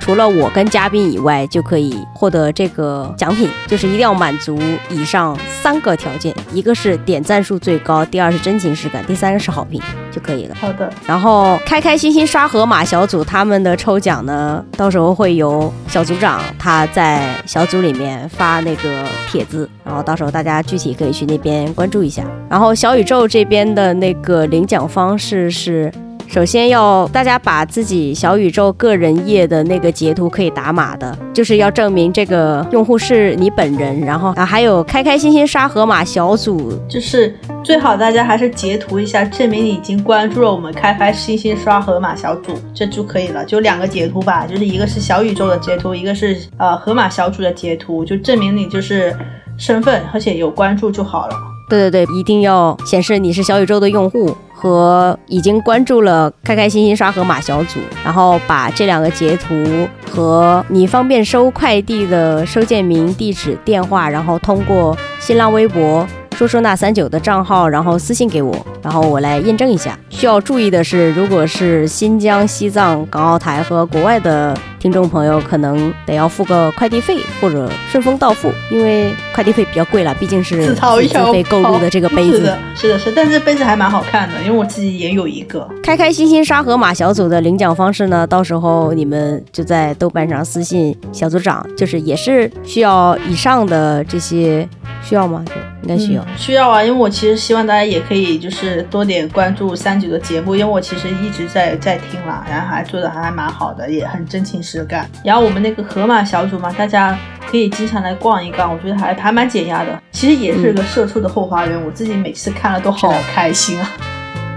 [0.02, 4.58] 除了我跟嘉宾以外，就可以获得这个奖品，就是一定要满足
[4.90, 9.80] 以上三个条件：一个是点赞数最高，第二是真情实感，第三个是好评
[10.10, 10.56] 就可以了。
[10.60, 22.24] 好的，然后开开心心刷河马小组他们的抽奖呢，到时候会由小组长他在小组里面发那个帖子，然后到时候大家具体可以去那边关注一下。
[22.50, 25.92] 然后小宇宙这边的那个领奖方式是。
[26.32, 34.00] 首先要大家把自己小宇宙个人页的那个截图可以打码的，就是要证明这个用户是你本人。
[34.00, 43.44] 然后啊，还有开开心心刷河马小组，就是最好大家还是截图一下，证明你已经关注了我们开开心心刷河马小组，这就可以了。
[43.44, 49.14] 就两个截图吧，就是一个是小宇宙的截图，一个是呃河马小组的截图，就证明你就是
[49.58, 51.36] 身份，而且有关注就好了。
[51.68, 54.34] 对对对，一定要显示你是小宇宙的用户。
[54.62, 66.06] 和已经关注了开开心心刷河马小组，然后把这两个截图和你方便收快递的收件名、地址、电话，然后通过新浪微博
[66.42, 69.96] 说说那三九的账号，然后私信给我，然后我来验证一下。
[70.10, 74.52] 需要注意的是，如果是新疆、西藏、港澳台和国外的。
[74.82, 82.38] 听众朋友可能得要付个快递费或者顺丰到付，因为快递费比较贵了，毕竟是自费购入的这个杯子。
[82.38, 83.12] 是的，是的，是。
[83.12, 85.64] 但这杯子还蛮好看的，因为我自己也有一个。
[85.84, 94.68] 开开心心沙河马小组的领奖方式呢，到时候你们就在豆瓣上私信小组长，就是也是需要以上的这些
[95.02, 95.44] 需要吗？
[95.82, 105.10] 应该需要，需要啊，因为我其实希望大家也可以就是多点关注三九的节目，因为我其实一直在在听了，然后还做的还蛮好的，也很真情实感。
[105.24, 107.18] 然后我们那个河马小组嘛，大家
[107.50, 110.00] 可以经常来逛一逛，我觉得还还蛮解压的。
[110.12, 113.90] 其实也是个社畜的后花园，我自己每次看了都好开心啊。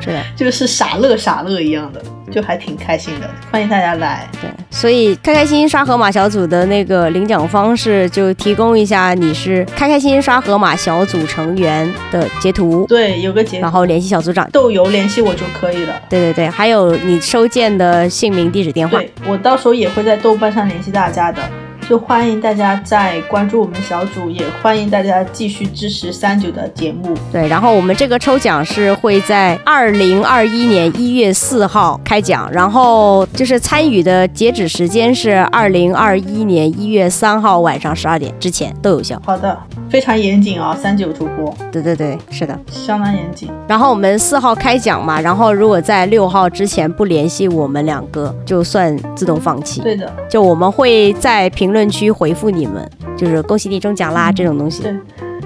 [0.06, 2.02] 对，就是傻乐傻乐一样的，
[2.32, 3.28] 就还挺开心的。
[3.52, 4.30] 欢迎大家来。
[4.40, 12.86] 对，所以开开心心刷河马小组的那个领奖方式，就提供一下你是开开心心刷河马小组成员的截图。
[12.88, 16.00] 对，有个截图，然后联系小组长豆油联系我就可以了。
[16.08, 19.00] 对对对，还有你收件的姓名、地址、电话。
[19.00, 21.42] 对我到时候也会在豆瓣上联系大家的。
[21.88, 27.16] 就欢迎大家再关注我们小组，也欢迎大家继续支持三九的节目。
[27.32, 39.22] 对，然后我们这个抽奖是会在二零二一年一月四号开奖，然后就是参与的截止时间是二零二一年一月三号晚上十二点之前都有效。
[39.24, 39.56] 好的，
[39.88, 41.56] 非常严谨啊，三九主播。
[41.72, 43.48] 对对对，是的，相当严谨。
[43.68, 49.82] 然后我们四号开奖嘛，然后如果在六号之前不联系我们两个，就算自动放弃。
[49.82, 51.75] 对的，就我们会在评。
[51.76, 54.82] 论区回复你们，就是恭喜你中奖啦这种东西。
[54.82, 54.96] 对，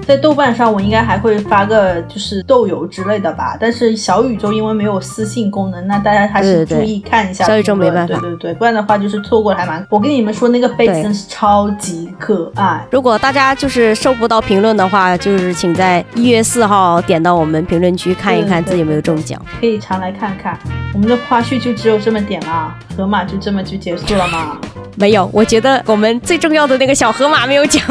[0.06, 9.86] 在豆瓣上我应该还会发个就是豆油之类的吧，但是小宇宙因为没有私信功能，那大家还是注意看一下小宇宙没办法对对对，不然的话就是错过了还蛮。
[9.88, 19.40] 我跟你们说那个杯子对真是超级可爱，如果大家就是收不到评论的话，就是请在一月四号点到我们评论区看一看自己有没有中奖。
[19.60, 20.58] 可以常来看看。
[20.92, 24.58] 我们的花絮就只有这么点了，河马就这么就结束了吗？
[24.96, 27.82] 没有，我觉得我们最重要的那个小河马没有讲。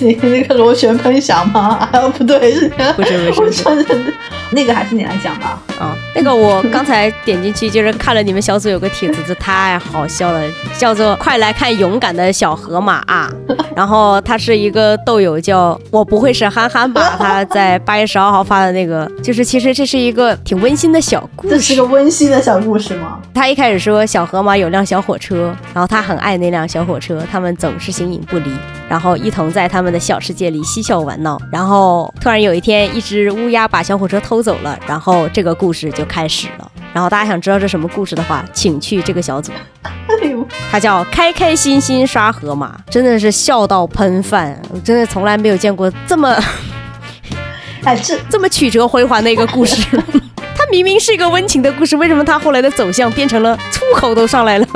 [0.00, 1.86] 你 那个螺旋喷翔吗？
[1.92, 4.14] 啊，不对，是不是不是我不是
[4.50, 5.60] 那个还是你来讲吧。
[5.78, 10.42] 啊、那个我刚才点进去就是看了你们小组有个帖子，这太好笑了，
[10.78, 13.30] 叫做“快来看勇敢的小河马啊”。
[13.76, 17.16] 然后他是一个豆友叫我不会是憨憨吧？
[17.18, 21.54] 他在八月十二号发的那个，就是其实这是一个挺温馨的小故事。
[21.54, 23.18] 这是个温馨的小故事吗？
[23.34, 28.50] 他一开始说小河马有辆小火车，然后他很爱那辆小火车，他们总是形影不离，
[28.88, 31.40] 然后一同在他们的小世界里嬉笑玩闹。
[31.50, 36.69] 然后突然有一天，一只乌鸦把小火车偷走了，然后这个故事就开始了。
[36.92, 46.36] 然后大家想知道这什么故事的话，请去这个小组，哎呦，它叫“开开心心刷河马”，真的是笑到喷饭，我真的从来没有见过这么
[47.84, 49.82] 哎，这 这么曲折辉煌的一个故事。
[50.56, 54.66] 它明明是一个温情的故事，为什么它后来的走向变成了粗口都上来了？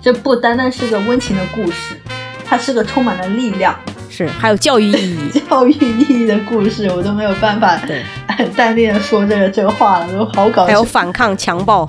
[0.00, 2.00] 这不单单是个温情的故事，
[2.48, 3.74] 它是个充满了力量、
[4.08, 5.40] 是，还有教育意义。
[5.48, 8.02] 教育意义的故事，我都没有办法对，
[8.36, 11.88] 很淡定的说这个这个话了，都好搞笑还有，反抗强暴，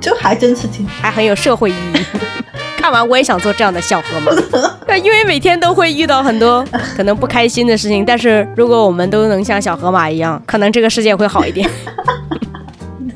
[0.00, 1.98] 就还真是挺还很有社会意义。
[2.78, 6.64] 看完我也想做这样的小河马，因为每天都会遇到很多
[6.96, 11.68] 可能不开心的事情，但是如果我们都能像小河马一样，可能这个世界会好一点。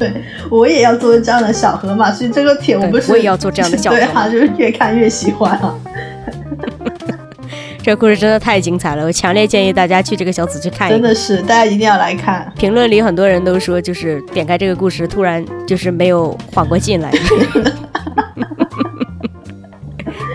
[0.02, 0.12] 对，
[0.50, 5.74] 我也要做这样的小河马，所以这个帖我不是对我也要做这样的小河马 对啊，就是越看越喜欢啊。
[7.84, 11.00] 这个故事真的太精彩了，我强烈建议大家去这个小组去看一看。
[11.00, 12.50] 真的是，大家一定要来看。
[12.56, 17.10] 评论里很多人都说，就是点开这个故事，突然就是没有缓过劲来，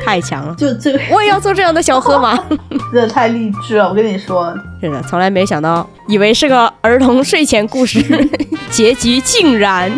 [0.08, 0.56] 太强了。
[0.56, 2.34] 就这个我也要做这样的小河马。
[2.94, 8.02] 真的太励志了，我跟你说，真的，从来没想到，以为是个儿童睡前故事，
[8.72, 9.92] 结局竟然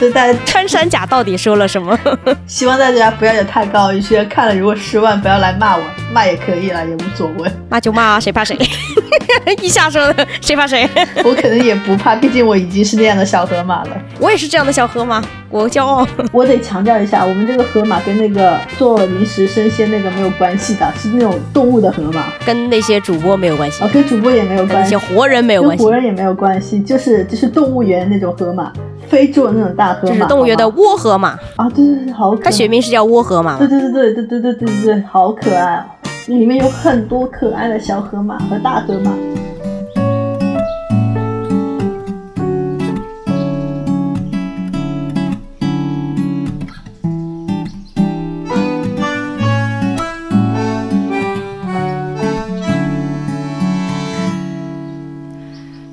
[0.00, 1.98] 就在穿山甲到底说了什么？
[2.46, 5.82] 希望大家不要有太高预期，看了如果失望，不要来骂我，
[6.12, 7.50] 骂也可以了，也无所谓。
[7.68, 8.56] 骂就骂啊，谁怕谁？
[9.62, 10.88] 一下说的，谁怕谁？
[11.24, 13.90] 我可能也不怕，毕竟我已经是那样的小河马了。
[14.18, 16.06] 我也是这样的小河马，我骄傲。
[16.32, 28.72] 我得强调一下，我们这个河马跟那个做零食生鲜那个没有关系的，是那种动物的河马，跟那些主播没有关系哦，，跟主播也没有跟那关系些，活人没有关系活，人也没有关系，就是就是动物园那种河马，
[29.16, 32.44] 非洲的那种大河马，这是动物园的窝河马，啊，对对对，好可爱。
[32.44, 33.66] 它学名是叫窝河马对。
[33.66, 35.84] 对对对对对对对对对，好可爱哦！
[36.26, 39.10] 里面有很多可爱的小河马和大河马。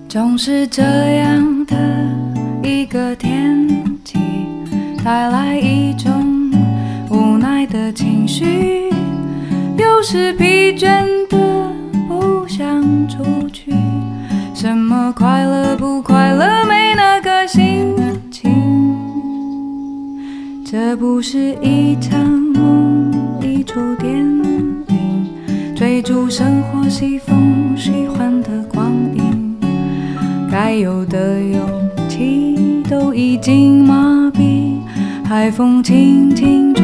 [0.10, 1.53] 总是这样
[5.04, 6.50] 带来一种
[7.10, 8.90] 无奈的情绪，
[9.78, 11.38] 有时疲倦的
[12.08, 13.74] 不想出去，
[14.54, 17.94] 什么快乐不快乐没那个心
[18.32, 18.50] 情，
[20.66, 24.84] 这不是一场梦，一出电影，
[25.76, 29.58] 追逐生活西风喜欢的光影。
[30.50, 31.60] 该有的勇
[32.08, 34.23] 气都已经麻，
[35.36, 36.84] 海风轻轻吹，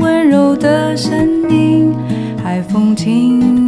[0.00, 1.94] 温柔的声音，
[2.42, 3.67] 海风轻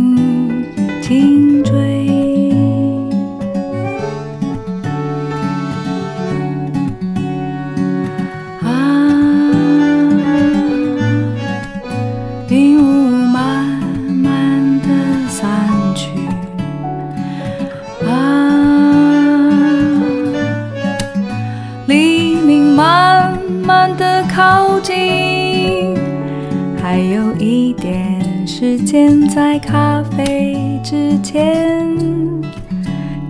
[27.71, 31.97] 一点时间在咖啡之前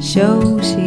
[0.01, 0.78] 休息，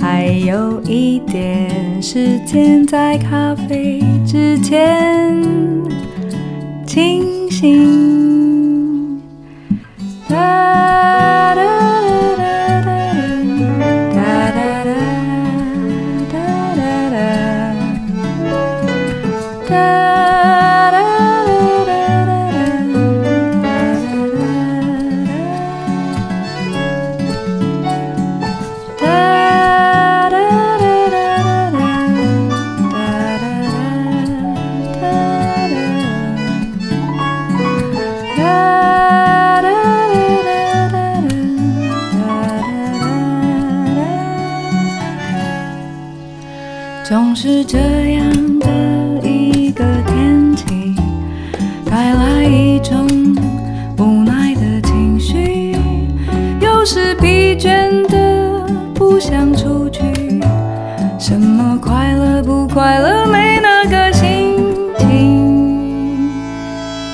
[0.00, 5.38] 还有一点时间在咖啡之前
[6.86, 8.11] 清醒。
[47.64, 47.78] 这
[48.14, 48.68] 样的
[49.22, 50.94] 一个天气，
[51.84, 53.06] 带来一种
[53.98, 55.76] 无奈的情绪，
[56.60, 60.02] 有时疲倦的不想出去。
[61.18, 64.56] 什么快乐不快乐，没那个心
[64.98, 66.30] 情。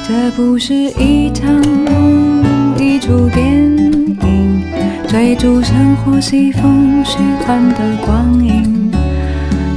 [0.08, 4.62] 这不是一场梦，一出电影，
[5.06, 8.77] 追逐生活西风虚幻的光影。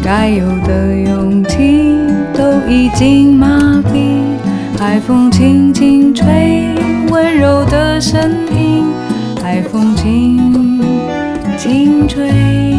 [0.04, 1.96] 该有的勇气
[2.34, 4.22] 都已经麻痹，
[4.78, 6.76] 海风轻轻吹，
[7.12, 8.20] 温柔的声
[8.56, 8.84] 音，
[9.42, 10.82] 海风轻
[11.58, 12.71] 轻吹。